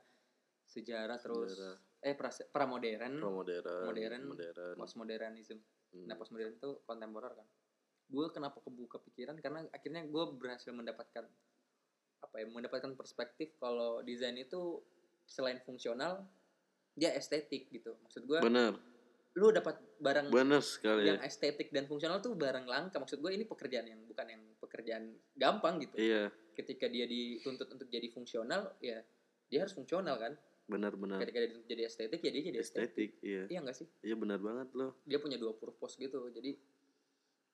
sejarah 0.63 1.17
terus 1.19 1.51
Sejarah. 1.51 1.75
eh 1.99 2.15
prase, 2.15 2.47
pramodern, 2.47 3.19
modern 3.19 3.83
Modern. 3.83 4.21
modern 4.31 4.75
postmodernism. 4.79 5.59
Hmm. 5.91 6.05
Nah, 6.07 6.15
postmodern 6.15 6.55
itu 6.55 6.79
kontemporer 6.87 7.35
kan. 7.35 7.47
Gue 8.07 8.31
kenapa 8.31 8.63
kebuka 8.63 9.01
pikiran 9.03 9.35
karena 9.43 9.67
akhirnya 9.73 10.05
gue 10.07 10.23
berhasil 10.39 10.71
mendapatkan 10.71 11.25
apa 12.23 12.35
ya, 12.39 12.45
mendapatkan 12.47 12.95
perspektif 12.95 13.51
kalau 13.59 13.99
desain 13.99 14.37
itu 14.39 14.79
selain 15.33 15.57
fungsional 15.65 16.21
dia 16.93 17.09
estetik 17.17 17.73
gitu. 17.73 17.97
Maksud 18.05 18.29
gue 18.29 18.37
benar 18.37 18.77
lu 19.33 19.49
dapat 19.49 19.81
barang 19.97 20.29
benar 20.29 20.61
sekali 20.61 21.09
yang 21.09 21.17
ya 21.17 21.25
estetik 21.25 21.73
dan 21.73 21.89
fungsional 21.89 22.21
tuh 22.21 22.37
barang 22.37 22.69
langka. 22.69 23.01
Maksud 23.01 23.17
gue 23.17 23.33
ini 23.33 23.49
pekerjaan 23.49 23.89
yang 23.89 24.05
bukan 24.05 24.29
yang 24.29 24.43
pekerjaan 24.61 25.09
gampang 25.33 25.81
gitu. 25.81 25.97
iya 25.97 26.29
Ketika 26.53 26.85
dia 26.85 27.09
dituntut 27.09 27.65
untuk 27.65 27.89
jadi 27.89 28.05
fungsional, 28.13 28.77
ya 28.77 29.01
dia 29.49 29.59
harus 29.65 29.73
fungsional 29.73 30.21
kan. 30.21 30.37
benar-benar 30.63 31.17
Ketika 31.25 31.41
dia 31.41 31.49
dituntut 31.49 31.69
jadi 31.73 31.83
estetik, 31.89 32.19
ya 32.21 32.29
dia 32.31 32.43
jadi 32.45 32.59
estetik. 32.61 32.87
estetik 32.93 33.11
iya 33.25 33.43
Iya 33.49 33.59
enggak 33.65 33.77
sih? 33.81 33.87
iya 34.05 34.15
benar 34.15 34.37
banget 34.39 34.69
loh 34.77 34.95
dia 35.03 35.17
punya 35.19 35.35
dua 35.35 35.51
purpose 35.57 35.97
gitu 35.99 36.29
jadi 36.29 36.55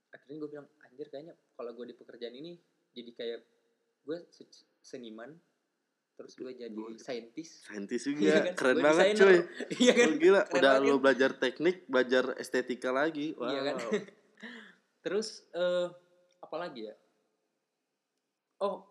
akhirnya 0.10 0.38
gue 0.42 0.50
bilang 0.50 0.68
anjir 0.82 1.08
kayaknya 1.10 1.34
kalau 1.54 1.72
gue 1.74 1.86
di 1.90 1.96
pekerjaan 1.98 2.34
ini 2.34 2.58
jadi 2.94 3.12
kayak 3.14 3.40
gue 4.06 4.18
se- 4.30 4.50
seniman 4.82 5.38
terus 6.20 6.36
gue 6.36 6.52
jadi 6.52 6.76
Gua- 6.76 7.00
saintis 7.00 7.64
saintis 7.64 8.04
Iya 8.04 8.12
juga 8.12 8.32
kan? 8.44 8.54
keren 8.54 8.78
banget 8.78 9.06
desainer. 9.08 9.20
cuy 9.22 9.38
iya 9.82 9.94
kan 9.94 10.06
Lu 10.06 10.16
gila 10.18 10.42
Keren 10.42 10.52
udah 10.52 10.70
banget 10.70 10.84
lu 10.84 10.92
kan? 10.92 11.02
belajar 11.02 11.32
teknik 11.34 11.76
belajar 11.86 12.24
estetika 12.36 12.90
lagi 12.92 13.32
wow 13.34 13.48
Iya 13.48 13.62
kan? 13.64 13.76
terus 15.04 15.28
eh 15.50 15.88
apalagi 16.40 16.82
ya 16.86 16.96
oh 18.60 18.84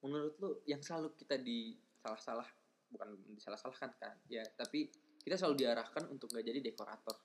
menurut 0.00 0.34
lu 0.36 0.50
yang 0.64 0.78
selalu 0.78 1.10
kita 1.14 1.34
di 1.36 1.74
salah-salah 1.96 2.46
bukan 2.86 3.08
disalah-salahkan 3.28 3.90
kan 3.96 4.14
ya 4.24 4.46
tapi 4.52 4.86
kita 5.18 5.34
selalu 5.34 5.58
diarahkan 5.58 6.06
untuk 6.06 6.30
nggak 6.30 6.46
jadi 6.46 6.60
dekorator 6.62 7.18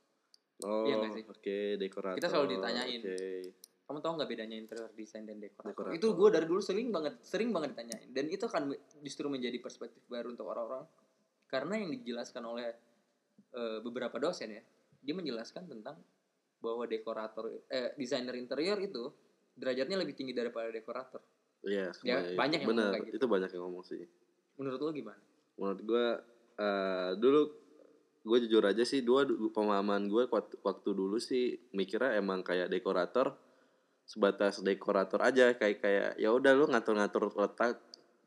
Oh, 0.60 0.84
Iya 0.84 1.00
nggak 1.00 1.12
sih? 1.14 1.24
oke, 1.24 1.60
dekorator. 1.80 2.20
Kita 2.20 2.28
selalu 2.28 2.48
ditanyain. 2.52 3.00
Oke. 3.00 3.24
Kamu 3.90 4.00
tahu 4.00 4.14
nggak 4.16 4.30
bedanya 4.30 4.54
interior 4.56 4.92
design 4.94 5.26
dan 5.26 5.38
dekorator, 5.38 5.74
Dekorator. 5.74 5.98
itu 5.98 6.08
gue 6.14 6.30
dari 6.30 6.46
dulu 6.46 6.62
sering 6.62 6.88
banget 6.88 7.18
sering 7.20 7.50
banget 7.50 7.74
ditanyain 7.74 8.06
dan 8.08 8.26
itu 8.28 8.46
akan 8.46 8.64
justru 9.02 9.26
menjadi 9.26 9.58
perspektif 9.58 10.06
baru 10.06 10.30
untuk 10.30 10.46
orang-orang 10.46 10.86
karena 11.46 11.74
yang 11.76 11.90
dijelaskan 11.96 12.44
oleh 12.44 12.70
eh, 13.50 13.80
beberapa 13.82 14.14
dosen 14.16 14.50
ya 14.52 14.62
dia 14.96 15.14
menjelaskan 15.14 15.66
tentang 15.66 15.98
bahwa 16.60 16.86
dekorator 16.86 17.50
eh 17.66 17.96
desainer 17.96 18.36
interior 18.36 18.78
itu 18.78 19.10
derajatnya 19.52 19.98
lebih 19.98 20.14
tinggi 20.14 20.32
daripada 20.32 20.70
dekorator 20.70 21.26
Iya, 21.60 21.92
Ya, 22.00 22.24
kebayang. 22.24 22.38
banyak 22.38 22.60
yang 22.62 22.70
Benar, 22.70 22.80
ngomong 22.80 22.94
kayak 22.96 23.08
gitu. 23.10 23.18
itu 23.18 23.26
banyak 23.28 23.50
yang 23.50 23.64
ngomong 23.66 23.84
sih. 23.84 24.00
menurut 24.56 24.80
lo 24.80 24.92
gimana 24.94 25.22
Menurut 25.56 25.80
gua 25.82 26.06
eh, 26.56 27.12
dulu 27.18 27.42
gue 28.22 28.38
jujur 28.46 28.62
aja 28.62 28.84
sih 28.84 29.02
dua 29.02 29.24
du- 29.24 29.50
pemahaman 29.50 30.06
gue 30.06 30.28
waktu, 30.28 30.56
waktu 30.62 30.90
dulu 30.90 31.18
sih 31.18 31.58
mikirnya 31.72 32.16
emang 32.16 32.44
kayak 32.44 32.70
dekorator 32.70 33.34
sebatas 34.10 34.66
dekorator 34.66 35.22
aja 35.22 35.54
kayak 35.54 35.78
kayak 35.86 36.10
ya 36.18 36.34
udah 36.34 36.58
lu 36.58 36.66
ngatur-ngatur 36.66 37.30
letak 37.30 37.78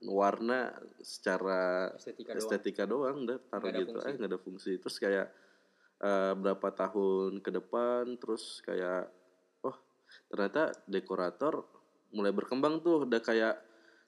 warna 0.06 0.70
secara 1.02 1.90
estetika 1.98 2.38
doang. 2.38 2.38
estetika 2.38 2.84
doang 2.86 3.16
udah 3.26 3.38
taruh 3.50 3.66
ada 3.66 3.78
gitu 3.82 3.98
aja 3.98 4.14
nggak 4.14 4.30
ada 4.30 4.38
fungsi. 4.38 4.78
Terus 4.78 4.96
kayak 5.02 5.26
eh, 5.98 6.32
berapa 6.38 6.68
tahun 6.70 7.42
ke 7.42 7.50
depan 7.50 8.14
terus 8.14 8.62
kayak 8.62 9.10
oh 9.66 9.74
ternyata 10.30 10.70
dekorator 10.86 11.66
mulai 12.14 12.30
berkembang 12.30 12.78
tuh 12.78 13.02
udah 13.02 13.18
kayak 13.18 13.58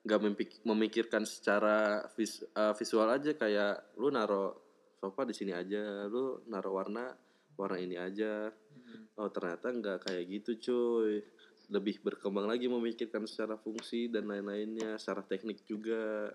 nggak 0.06 0.20
memikirkan 0.62 1.26
secara 1.26 2.06
vis- 2.14 2.46
eh, 2.54 2.74
visual 2.78 3.10
aja 3.10 3.34
kayak 3.34 3.98
lu 3.98 4.14
naro 4.14 4.62
sofa 5.02 5.26
di 5.26 5.34
sini 5.34 5.50
aja 5.50 6.06
lu 6.06 6.38
naro 6.46 6.70
warna 6.70 7.10
warna 7.58 7.82
ini 7.82 7.98
aja. 7.98 8.46
Hmm. 8.74 9.06
oh 9.22 9.30
ternyata 9.30 9.70
nggak 9.70 9.98
kayak 10.10 10.22
gitu 10.26 10.50
cuy 10.58 11.22
lebih 11.72 12.00
berkembang 12.04 12.44
lagi 12.48 12.68
memikirkan 12.68 13.24
secara 13.24 13.56
fungsi 13.56 14.12
dan 14.12 14.28
lain-lainnya 14.28 14.96
secara 15.00 15.24
teknik 15.24 15.64
juga. 15.64 16.32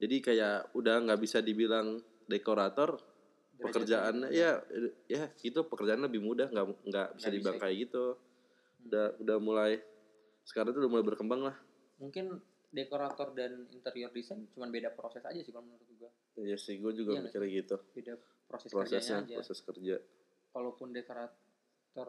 Jadi 0.00 0.16
kayak 0.24 0.72
udah 0.74 0.96
nggak 1.06 1.20
bisa 1.20 1.38
dibilang 1.44 2.00
dekorator 2.24 2.96
Derajatnya 2.96 3.60
pekerjaannya 3.60 4.28
ya 4.32 4.50
ya 5.04 5.28
itu 5.44 5.60
pekerjaan 5.68 6.00
lebih 6.00 6.24
mudah 6.24 6.48
nggak 6.48 6.66
nggak 6.88 7.08
bisa 7.20 7.28
Nggak 7.28 7.34
dibilang 7.36 7.56
bisa. 7.60 7.64
kayak 7.68 7.76
gitu. 7.84 8.04
Udah 8.88 9.06
udah 9.20 9.36
mulai 9.36 9.72
sekarang 10.48 10.72
tuh 10.72 10.80
udah 10.80 10.90
mulai 10.90 11.04
berkembang 11.04 11.40
lah. 11.44 11.56
Mungkin 12.00 12.40
dekorator 12.70 13.34
dan 13.36 13.66
interior 13.74 14.08
design 14.14 14.46
cuma 14.54 14.70
beda 14.70 14.94
proses 14.94 15.20
aja 15.26 15.36
sih 15.42 15.52
kalau 15.52 15.68
menurut 15.68 15.84
gua. 16.00 16.10
Iya 16.40 16.56
sih 16.56 16.80
gue 16.80 16.92
juga 16.96 17.18
Iya 17.18 17.28
mikirnya 17.28 17.50
gitu. 17.60 17.76
Beda 17.92 18.14
proses 18.48 18.70
prosesnya 18.72 19.20
kerjanya 19.20 19.26
aja. 19.28 19.36
proses 19.42 19.58
kerja. 19.60 19.96
Kalaupun 20.50 20.88
dekorator 20.96 22.08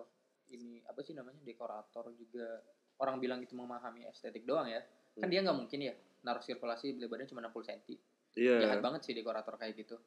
ini 0.51 0.83
apa 0.83 0.99
sih 1.01 1.15
namanya 1.15 1.39
dekorator 1.41 2.11
juga. 2.13 2.59
Orang 3.01 3.17
bilang 3.17 3.41
itu 3.41 3.57
memahami 3.57 4.05
estetik 4.05 4.45
doang 4.45 4.69
ya. 4.69 4.83
Kan 5.17 5.27
Hmm. 5.27 5.31
dia 5.31 5.39
nggak 5.43 5.57
mungkin 5.57 5.79
ya 5.81 5.93
naruh 6.21 6.39
sirkulasi 6.39 6.95
lebarnya 7.01 7.27
cuma 7.27 7.41
60 7.41 7.65
cm 7.65 7.97
iya. 8.37 8.61
Jahat 8.61 8.79
banget 8.79 9.01
sih 9.09 9.13
dekorator 9.17 9.57
kayak 9.57 9.73
gitu. 9.75 9.97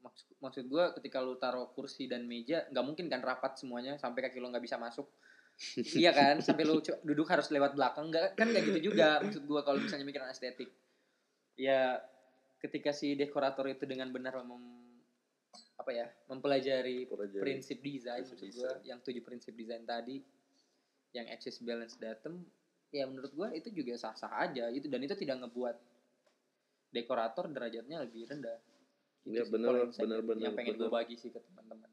Maksud 0.00 0.26
maksud 0.40 0.64
gue 0.70 0.84
ketika 0.96 1.20
lu 1.20 1.36
taruh 1.36 1.68
kursi 1.74 2.06
dan 2.08 2.24
meja 2.24 2.64
nggak 2.70 2.84
mungkin 2.86 3.10
kan 3.10 3.20
rapat 3.20 3.58
semuanya 3.60 3.98
sampai 4.00 4.24
kaki 4.24 4.38
lu 4.40 4.48
nggak 4.48 4.64
bisa 4.64 4.78
masuk. 4.80 5.10
Iya 6.00 6.16
kan? 6.16 6.40
Sampai 6.40 6.64
lu 6.64 6.80
duduk 7.04 7.28
harus 7.28 7.52
lewat 7.52 7.76
belakang 7.76 8.08
nggak 8.08 8.38
kan 8.38 8.48
nggak 8.48 8.64
gitu 8.72 8.94
juga 8.94 9.20
maksud 9.20 9.44
gue 9.44 9.60
kalau 9.60 9.76
misalnya 9.82 10.06
mikirin 10.08 10.30
estetik. 10.32 10.70
Ya 11.58 12.00
ketika 12.60 12.96
si 12.96 13.12
dekorator 13.16 13.68
itu 13.68 13.84
dengan 13.84 14.08
benar 14.08 14.40
mem, 14.40 14.79
apa 15.80 15.90
ya 15.96 16.06
mempelajari 16.28 17.08
Pelajari. 17.08 17.40
prinsip 17.40 17.80
desain 17.80 18.20
maksud 18.20 18.36
gue 18.36 18.70
yang 18.84 19.00
tujuh 19.00 19.24
prinsip 19.24 19.56
desain 19.56 19.80
tadi 19.88 20.20
yang 21.16 21.24
access 21.32 21.56
balance 21.64 21.96
datum 21.96 22.44
ya 22.92 23.08
menurut 23.08 23.32
gue 23.32 23.48
itu 23.56 23.72
juga 23.72 23.96
sah 23.96 24.12
sah 24.12 24.44
aja 24.44 24.68
itu 24.68 24.92
dan 24.92 25.00
itu 25.00 25.16
tidak 25.16 25.40
ngebuat 25.40 25.76
dekorator 26.90 27.46
derajatnya 27.48 28.02
lebih 28.02 28.26
rendah. 28.26 28.58
Gitu 29.22 29.30
Iya, 29.30 29.42
sih, 29.46 29.52
bener, 29.52 29.68
kalau 29.68 30.36
yang 30.42 30.54
pengen 30.58 30.74
gue 30.74 30.90
bagi 30.90 31.14
sih 31.14 31.30
ke 31.30 31.38
teman-teman. 31.38 31.86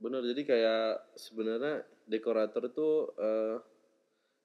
Bener 0.00 0.20
jadi 0.24 0.42
kayak 0.46 0.88
sebenarnya 1.20 1.84
dekorator 2.08 2.72
tuh 2.72 3.12
eh, 3.20 3.56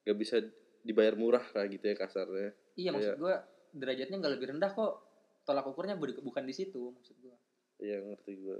nggak 0.04 0.18
bisa 0.20 0.36
dibayar 0.84 1.16
murah 1.16 1.44
kayak 1.56 1.68
gitu 1.78 1.84
ya 1.88 1.96
kasarnya. 1.96 2.50
Iya 2.76 2.90
maksud 2.92 3.14
Iya. 3.16 3.20
gue 3.20 3.34
derajatnya 3.72 4.16
nggak 4.20 4.32
lebih 4.38 4.48
rendah 4.56 4.72
kok. 4.76 4.94
Tolak 5.42 5.66
ukurnya 5.66 5.98
bukan 5.98 6.44
di 6.46 6.54
situ 6.54 6.94
maksud 6.94 7.16
gue 7.18 7.34
Iya 7.82 7.98
ngerti 7.98 8.32
gue. 8.38 8.58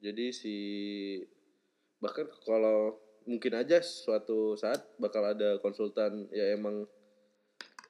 Jadi 0.00 0.24
si 0.32 0.56
bahkan 2.00 2.24
kalau 2.44 2.96
mungkin 3.24 3.52
aja 3.56 3.80
suatu 3.80 4.56
saat 4.56 4.84
bakal 4.96 5.24
ada 5.24 5.56
konsultan 5.60 6.28
ya 6.28 6.52
emang 6.52 6.84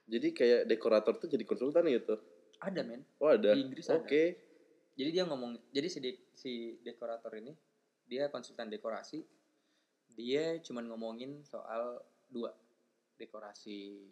jadi 0.07 0.31
kayak 0.31 0.61
dekorator 0.69 1.19
tuh 1.19 1.27
jadi 1.27 1.43
konsultan 1.43 1.87
gitu. 1.91 2.19
ada 2.63 2.81
men 2.87 3.03
Oh 3.19 3.29
ada. 3.29 3.51
Di 3.55 3.61
Inggris. 3.67 3.91
Oke. 3.91 4.25
jadi 4.95 5.11
dia 5.11 5.25
ngomong 5.27 5.59
jadi 5.75 5.89
si 5.91 5.99
de- 5.99 6.23
si 6.39 6.53
dekorator 6.87 7.35
ini 7.35 7.51
dia 8.07 8.31
konsultan 8.31 8.71
dekorasi 8.71 9.27
dia 10.15 10.55
cuman 10.63 10.87
ngomongin 10.87 11.43
soal 11.43 11.99
dua 12.31 12.55
dekorasi 13.19 14.07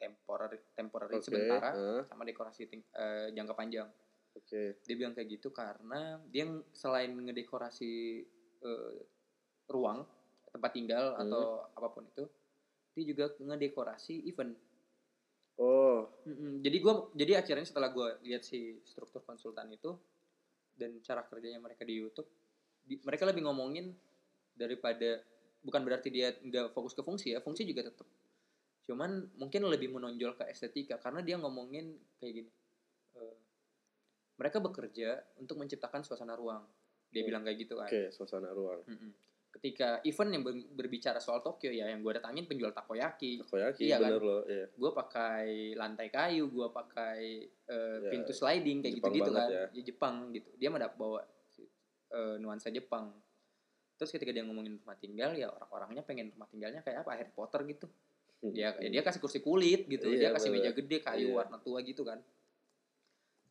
temporary 0.00 0.64
temporary 0.72 1.20
Oke. 1.20 1.28
sementara 1.28 1.70
ah, 1.76 2.02
sama 2.08 2.24
dekorasi 2.24 2.64
ting- 2.66 2.88
eh, 2.88 3.36
jangka 3.36 3.52
panjang 3.52 3.88
Oke. 4.34 4.76
dia 4.82 4.94
bilang 4.98 5.14
kayak 5.14 5.38
gitu 5.38 5.54
karena 5.54 6.18
dia 6.28 6.44
selain 6.74 7.14
ngedekorasi 7.14 7.92
eh, 8.60 8.96
ruang 9.70 10.02
tempat 10.50 10.70
tinggal 10.74 11.14
Hmm. 11.14 11.22
atau 11.26 11.42
apa 11.74 11.88
pun 11.90 12.04
itu 12.06 12.24
dia 12.94 13.04
juga 13.10 13.24
ngedekorasi 13.38 14.26
event 14.26 14.54
Oh, 15.54 16.10
Mm-mm. 16.26 16.66
jadi 16.66 16.82
gua 16.82 17.06
jadi 17.14 17.38
akhirnya 17.38 17.62
setelah 17.62 17.94
gua 17.94 18.18
lihat 18.26 18.42
si 18.42 18.74
struktur 18.82 19.22
konsultan 19.22 19.70
itu 19.70 19.94
dan 20.74 20.98
cara 20.98 21.22
kerjanya 21.22 21.62
mereka 21.62 21.86
di 21.86 21.94
YouTube 21.94 22.26
di- 22.82 22.98
mereka 23.06 23.22
lebih 23.22 23.46
ngomongin 23.46 23.94
daripada 24.58 25.22
bukan 25.62 25.86
berarti 25.86 26.10
dia 26.10 26.34
nggak 26.34 26.74
fokus 26.74 26.90
ke 26.98 27.06
fungsi 27.06 27.34
ya 27.34 27.40
fungsi 27.40 27.62
juga 27.62 27.86
tetap 27.86 28.06
cuman 28.84 29.30
mungkin 29.38 29.62
lebih 29.70 29.94
menonjol 29.94 30.34
ke 30.34 30.44
estetika 30.50 30.98
karena 30.98 31.22
dia 31.22 31.38
ngomongin 31.38 32.02
kayak 32.18 32.34
gini 32.42 32.50
eh, 33.14 33.34
mereka 34.34 34.58
bekerja 34.58 35.08
untuk 35.36 35.56
menciptakan 35.56 36.00
suasana 36.00 36.34
ruang 36.34 36.62
dia 37.06 37.20
Hmm. 37.20 37.28
bilang 37.28 37.42
kayak 37.42 37.58
gitu 37.60 37.74
kan 37.76 37.86
oke 37.86 38.02
suasana 38.10 38.50
ruang. 38.50 38.82
Mm-mm. 38.84 39.12
ketika 39.52 40.02
event 40.02 40.30
yang 40.32 40.42
ber- 40.42 40.66
berbicara 40.68 41.18
soal 41.18 41.38
Tokyo 41.38 41.70
ya 41.70 41.86
yang 41.86 42.02
gua 42.02 42.18
datangin 42.18 42.42
penjual 42.42 42.70
takoyaki 42.70 43.38
Takoyaki 43.40 43.86
Iya 43.86 43.96
kan? 43.96 44.10
bener 44.10 44.20
loh, 44.20 44.42
iya. 44.44 44.66
gue 44.66 44.90
pakai 44.92 45.46
lantai 45.72 46.08
kayu, 46.08 46.44
gue 46.48 46.68
pakai 46.68 47.18
eh, 47.46 47.98
Ya, 48.00 48.10
pintu 48.10 48.30
sliding 48.30 48.82
kayak 48.82 48.92
Jepang 48.92 49.14
gitu-gitu 49.14 49.30
banget 49.30 49.38
kan, 49.40 49.48
ya. 49.48 49.64
ya. 49.70 49.82
Jepang 49.84 50.14
gitu. 50.32 50.50
Dia 50.56 50.68
mah 50.68 50.80
dap- 50.80 50.98
bawa 50.98 51.22
eh, 52.10 52.36
nuansa 52.36 52.68
Jepang. 52.68 53.14
Terus 53.94 54.10
ketika 54.10 54.30
dia 54.30 54.42
ngomongin 54.42 54.74
rumah 54.76 54.94
tinggal, 54.96 55.30
ya 55.32 55.46
orang-orangnya 55.48 56.02
pengen 56.02 56.30
rumah 56.30 56.46
tinggalnya 56.46 56.80
kayak 56.80 56.98
apa 57.00 57.10
Harry 57.14 57.30
Potter 57.30 57.62
gitu. 57.64 57.86
Ya, 58.50 58.74
ya 58.76 58.88
dia 58.90 59.00
kasih 59.00 59.18
kursi 59.18 59.38
kulit 59.38 59.86
gitu, 59.86 60.04
Hmm. 60.04 60.18
dia 60.18 60.28
Iya, 60.28 60.34
kasih 60.34 60.50
bener. 60.50 60.66
meja 60.66 60.70
gede 60.74 60.98
kayu 61.00 61.30
Iya. 61.30 61.36
warna 61.36 61.56
tua 61.58 61.78
gitu 61.80 62.02
kan. 62.02 62.18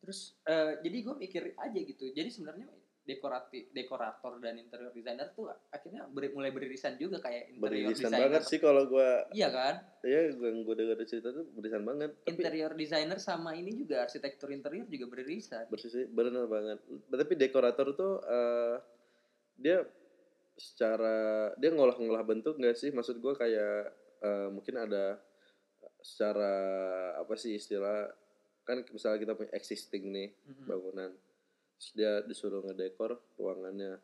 Terus 0.04 0.20
eh, 0.44 0.72
jadi 0.78 0.96
gue 1.00 1.14
mikir 1.18 1.42
aja 1.56 1.78
gitu. 1.80 2.12
Jadi 2.12 2.28
sebenarnya 2.28 2.68
dekorati 3.04 3.68
dekorator 3.68 4.40
dan 4.40 4.56
interior 4.56 4.88
designer 4.88 5.28
tuh 5.30 5.52
akhirnya 5.68 6.08
beri- 6.08 6.32
mulai 6.32 6.48
beririsan 6.48 6.96
juga 6.96 7.20
kayak 7.20 7.52
interior 7.52 7.92
Beririsan 7.92 8.08
designer. 8.08 8.22
banget 8.32 8.42
sih 8.48 8.56
kalau 8.58 8.88
gua 8.88 9.28
Iya 9.28 9.48
kan? 9.52 9.74
ya 10.00 10.32
gua 10.32 10.48
gua 10.64 10.72
dengar 10.74 10.96
cerita 11.04 11.28
tuh 11.28 11.44
beririsan 11.52 11.84
banget. 11.84 12.16
Tapi 12.16 12.32
interior 12.32 12.72
designer 12.72 13.20
sama 13.20 13.52
ini 13.52 13.76
juga 13.76 14.08
arsitektur 14.08 14.48
interior 14.50 14.88
juga 14.88 15.04
beririsan. 15.06 15.68
bersih 15.68 16.08
benar 16.08 16.48
banget 16.48 16.80
tapi 17.06 17.32
dekorator 17.36 17.92
tuh 17.92 18.24
eh, 18.24 18.76
dia 19.54 19.84
secara 20.56 21.16
dia 21.56 21.76
ngolah-ngolah 21.76 22.24
bentuk 22.24 22.56
nggak 22.56 22.72
sih 22.72 22.88
maksud 22.88 23.20
gua 23.20 23.36
kayak 23.36 23.92
eh, 24.22 24.48
mungkin 24.48 24.80
ada 24.80 25.20
secara 26.00 26.52
apa 27.20 27.36
sih 27.36 27.52
istilah 27.52 28.08
kan 28.64 28.80
misalnya 28.86 29.18
kita 29.18 29.32
punya 29.32 29.52
existing 29.52 30.08
nih 30.08 30.28
bangunan 30.64 31.12
terus 31.74 31.90
dia 31.92 32.12
disuruh 32.20 32.60
ngedekor 32.62 33.16
ruangannya 33.34 34.00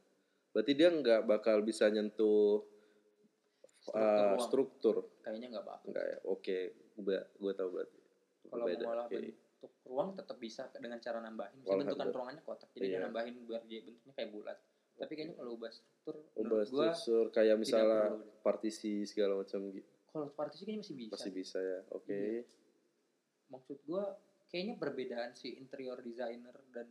berarti 0.50 0.72
dia 0.72 0.88
nggak 0.88 1.24
bakal 1.24 1.60
bisa 1.60 1.88
nyentuh 1.88 2.60
Struktur 3.80 3.96
eh, 3.96 4.20
ruang. 4.28 4.40
struktur 4.42 4.96
Kayaknya 5.20 5.48
nggak 5.50 5.64
bakal. 5.64 5.86
enggak 5.88 6.04
ya 6.06 6.18
oke 6.26 6.58
gue 6.98 7.18
gue 7.34 7.52
tahu 7.54 7.68
berarti 7.70 7.98
Kalau 8.42 8.64
Beda, 8.66 8.76
mau 8.78 8.88
ngolah 8.90 9.06
oke. 9.06 9.16
bentuk 9.16 9.72
ruang 9.84 10.08
tetap 10.12 10.36
bisa 10.36 10.62
dengan 10.74 10.98
cara 10.98 11.18
nambahin. 11.18 11.58
Olah 11.62 11.76
bentukan 11.78 11.96
bentuk. 12.02 12.16
ruangannya 12.16 12.42
kotak. 12.42 12.68
Jadi 12.70 12.80
dia 12.82 12.90
Iya. 12.90 13.00
nambahin 13.06 13.34
biar 13.40 13.62
dia 13.64 13.80
bentuknya 13.80 14.12
kayak 14.14 14.30
bulat. 14.30 14.58
tapi 14.92 15.12
kayaknya 15.14 15.34
kalau 15.34 15.50
ubah 15.54 15.70
struktur 15.70 16.14
Ubah 16.34 16.60
gua 16.66 16.88
struktur 16.92 17.24
kayak 17.30 17.56
misalnya 17.56 18.02
partisi 18.40 18.92
segala 19.02 19.32
macam 19.34 19.64
gitu. 19.70 19.88
kalau 20.06 20.28
partisi 20.30 20.62
kayaknya 20.62 20.82
masih 20.82 20.96
bisa 20.98 21.12
Masih 21.14 21.32
bisa 21.32 21.58
ya. 21.58 21.80
Oke. 21.90 22.12
Iya. 22.12 22.42
maksud 23.48 23.78
gua 23.82 24.04
kayaknya 24.50 24.74
perbedaan 24.76 25.30
si 25.32 25.54
interior 25.54 26.02
designer 26.02 26.52
dan 26.74 26.90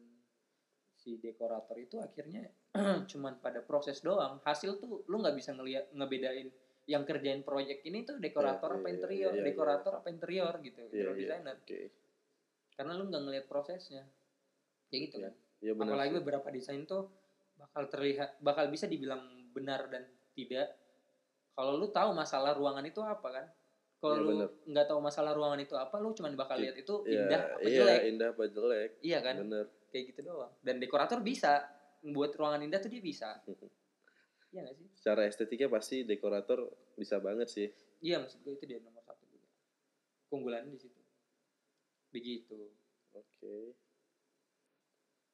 si 0.96 1.20
dekorator 1.20 1.76
itu 1.80 2.00
akhirnya 2.00 2.48
cuman 3.12 3.40
pada 3.40 3.60
proses 3.64 4.00
doang 4.00 4.40
hasil 4.44 4.80
tuh 4.80 5.04
lu 5.08 5.20
nggak 5.20 5.36
bisa 5.36 5.52
ngeliat 5.56 5.92
ngebedain 5.92 6.48
yang 6.90 7.06
kerjain 7.06 7.46
proyek 7.46 7.86
ini 7.86 8.02
tuh 8.02 8.18
dekorator 8.18 8.74
Iya, 8.74 8.78
apa 8.82 8.88
iya, 8.90 8.96
interior 8.98 9.32
iya, 9.32 9.40
iya. 9.40 9.46
dekorator 9.46 9.94
apa 10.02 10.08
interior 10.10 10.54
gitu 10.60 10.80
Iya, 10.80 10.88
interior 10.90 11.14
iya. 11.16 11.22
designer 11.22 11.56
Oke. 11.62 11.82
karena 12.74 12.92
lu 12.98 13.04
nggak 13.08 13.24
ngeliat 13.28 13.46
prosesnya 13.46 14.04
ya 14.90 14.98
gitu 14.98 15.18
Iya, 15.20 15.26
kan 15.30 15.34
Iya 15.60 15.72
benar. 15.76 15.88
apalagi 15.92 16.12
sih. 16.12 16.18
beberapa 16.24 16.48
desain 16.50 16.84
tuh 16.88 17.04
bakal 17.60 17.84
terlihat 17.92 18.30
bakal 18.40 18.66
bisa 18.72 18.88
dibilang 18.88 19.22
benar 19.52 19.92
dan 19.92 20.08
tidak 20.32 20.80
kalau 21.52 21.76
lu 21.76 21.92
tahu 21.92 22.16
masalah 22.16 22.56
ruangan 22.56 22.88
itu 22.88 23.04
apa 23.04 23.28
kan 23.28 23.46
kalau 24.00 24.16
Iya, 24.16 24.24
lu 24.24 24.34
nggak 24.66 24.86
tahu 24.88 25.00
masalah 25.00 25.32
ruangan 25.32 25.60
itu 25.60 25.76
apa 25.76 25.96
lu 25.98 26.12
cuman 26.12 26.34
bakal 26.34 26.56
Iya, 26.56 26.62
lihat 26.66 26.76
itu 26.80 26.94
Iya, 27.04 27.20
indah 27.20 27.42
apa 27.46 27.60
iya, 27.62 27.76
jelek. 27.76 28.02
indah 28.08 28.28
apa 28.30 28.44
jelek. 28.48 28.90
iya 29.02 29.18
kan? 29.20 29.36
Bener. 29.38 29.66
kayak 29.90 30.04
gitu 30.08 30.20
doang. 30.24 30.52
Dan 30.60 30.78
dekorator 30.78 31.20
bisa. 31.20 31.66
Membuat 32.00 32.32
ruangan 32.34 32.62
indah 32.62 32.78
tuh 32.78 32.88
dia 32.88 33.00
bisa. 33.00 33.40
Iya 34.50 34.66
gak 34.66 34.76
sih? 34.76 34.88
Secara 34.98 35.26
estetika 35.26 35.68
pasti 35.68 36.02
dekorator 36.02 36.74
bisa 36.96 37.20
banget 37.20 37.48
sih. 37.48 37.70
iya 38.00 38.18
maksud 38.18 38.42
gue 38.42 38.52
itu 38.52 38.66
dia 38.66 38.80
nomor 38.80 39.00
satu 39.00 39.24
juga. 39.24 39.46
Keunggulannya 40.26 40.74
di 40.74 40.80
situ. 40.80 41.00
Begitu. 42.10 42.72
Oke. 43.12 43.76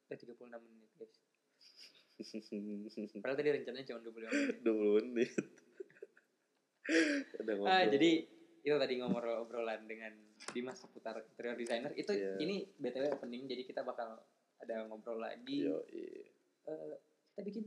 udah 0.06 0.18
36 0.20 0.60
menit 0.60 0.92
guys. 0.96 1.16
Padahal 3.16 3.36
tadi 3.36 3.50
rencananya 3.52 3.86
cuma 3.88 4.00
25 4.04 4.28
menit. 4.28 4.56
20 4.68 5.08
menit. 5.08 5.32
Udah 7.42 7.56
ah 7.66 7.84
jadi 7.88 8.12
itu 8.66 8.76
tadi 8.76 8.98
ngobrol 8.98 9.40
obrolan 9.40 9.86
dengan 9.86 10.10
Dimas 10.50 10.76
seputar 10.76 11.22
interior 11.24 11.54
designer 11.54 11.94
itu 11.94 12.10
Iya. 12.10 12.36
ini 12.38 12.66
btw 12.76 13.14
opening 13.14 13.46
jadi 13.46 13.62
kita 13.64 13.82
bakal 13.82 14.18
ada 14.58 14.76
ngobrol 14.84 15.22
lagi 15.22 15.64
Yo, 15.64 15.86
iya. 15.88 16.26
Eh, 16.66 16.98
kita 17.30 17.42
bikin 17.44 17.64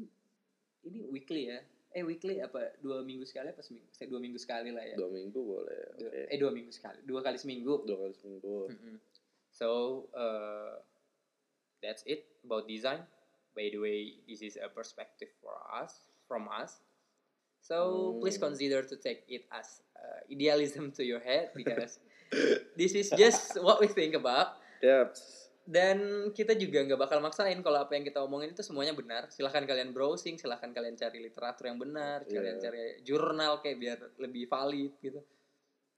ini 0.84 1.06
weekly 1.06 1.48
ya 1.48 1.62
eh 1.88 2.02
weekly 2.02 2.38
apa 2.38 2.76
dua 2.78 3.00
minggu 3.00 3.22
sekali 3.22 3.48
apa 3.48 3.62
seminggu 3.62 3.88
saya 3.88 4.06
dua 4.06 4.18
minggu 4.18 4.36
sekali 4.36 4.68
lah 4.68 4.82
ya 4.82 4.92
Dua 4.94 5.08
minggu 5.08 5.38
boleh. 5.38 5.80
Dua- 5.96 6.10
Oke. 6.10 6.20
eh 6.26 6.36
dua 6.36 6.50
minggu 6.50 6.68
sekali 6.68 6.98
dua 7.02 7.20
kali 7.20 7.38
seminggu 7.38 7.74
Dua 7.82 7.96
kali 7.98 8.12
seminggu. 8.12 8.56
Mm-mm. 8.68 8.96
so 9.48 9.68
uh, 10.12 10.76
that's 11.78 12.02
it 12.04 12.26
about 12.42 12.66
design 12.66 13.06
by 13.52 13.66
the 13.66 13.78
way 13.78 14.18
this 14.24 14.38
is 14.40 14.54
a 14.54 14.68
perspective 14.68 15.30
for 15.38 15.54
us 15.72 16.04
from 16.26 16.44
us 16.48 16.82
so 17.58 17.76
Hmm. 18.12 18.20
please 18.20 18.36
consider 18.36 18.82
to 18.82 18.94
take 18.94 19.24
it 19.26 19.48
as 19.48 19.80
uh, 19.98 20.20
idealism 20.30 20.94
to 20.94 21.02
your 21.02 21.18
head 21.20 21.50
because 21.52 21.98
this 22.78 22.94
is 22.94 23.10
just 23.14 23.58
what 23.58 23.82
we 23.82 23.88
think 23.90 24.14
about. 24.14 24.56
Yap. 24.78 25.10
dan 25.68 26.00
kita 26.32 26.56
juga 26.56 26.80
nggak 26.80 26.96
bakal 26.96 27.20
maksain 27.20 27.60
kalau 27.60 27.84
apa 27.84 27.92
yang 27.92 28.00
kita 28.00 28.24
omongin 28.24 28.56
itu 28.56 28.64
semuanya 28.64 28.96
benar. 28.96 29.28
Silahkan 29.28 29.68
kalian 29.68 29.92
browsing 29.92 30.40
silahkan 30.40 30.72
kalian 30.72 30.96
cari 30.96 31.20
literatur 31.20 31.68
yang 31.68 31.76
benar 31.76 32.24
Iya. 32.24 32.40
kalian 32.40 32.56
cari 32.56 32.80
jurnal 33.04 33.60
kayak 33.60 33.76
biar 33.76 33.98
lebih 34.16 34.48
valid 34.48 34.96
gitu. 35.04 35.20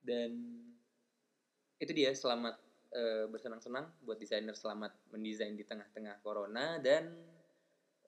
Dan 0.02 0.58
itu 1.78 1.92
dia 1.94 2.10
selamat 2.10 2.58
eh, 2.90 3.30
bersenang-senang 3.30 3.86
buat 4.02 4.18
desainer 4.18 4.58
selamat 4.58 4.90
mendesain 5.14 5.54
di 5.54 5.62
tengah-tengah 5.62 6.18
corona. 6.18 6.82
Dan 6.82 7.14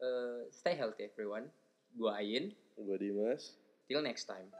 eh, 0.02 0.50
stay 0.50 0.74
healthy 0.74 1.06
everyone. 1.06 1.46
Gua 1.94 2.18
Ayin 2.18 2.50
Gue 2.74 2.98
Dimas. 2.98 3.54
till 3.86 4.02
next 4.02 4.26
time 4.26 4.50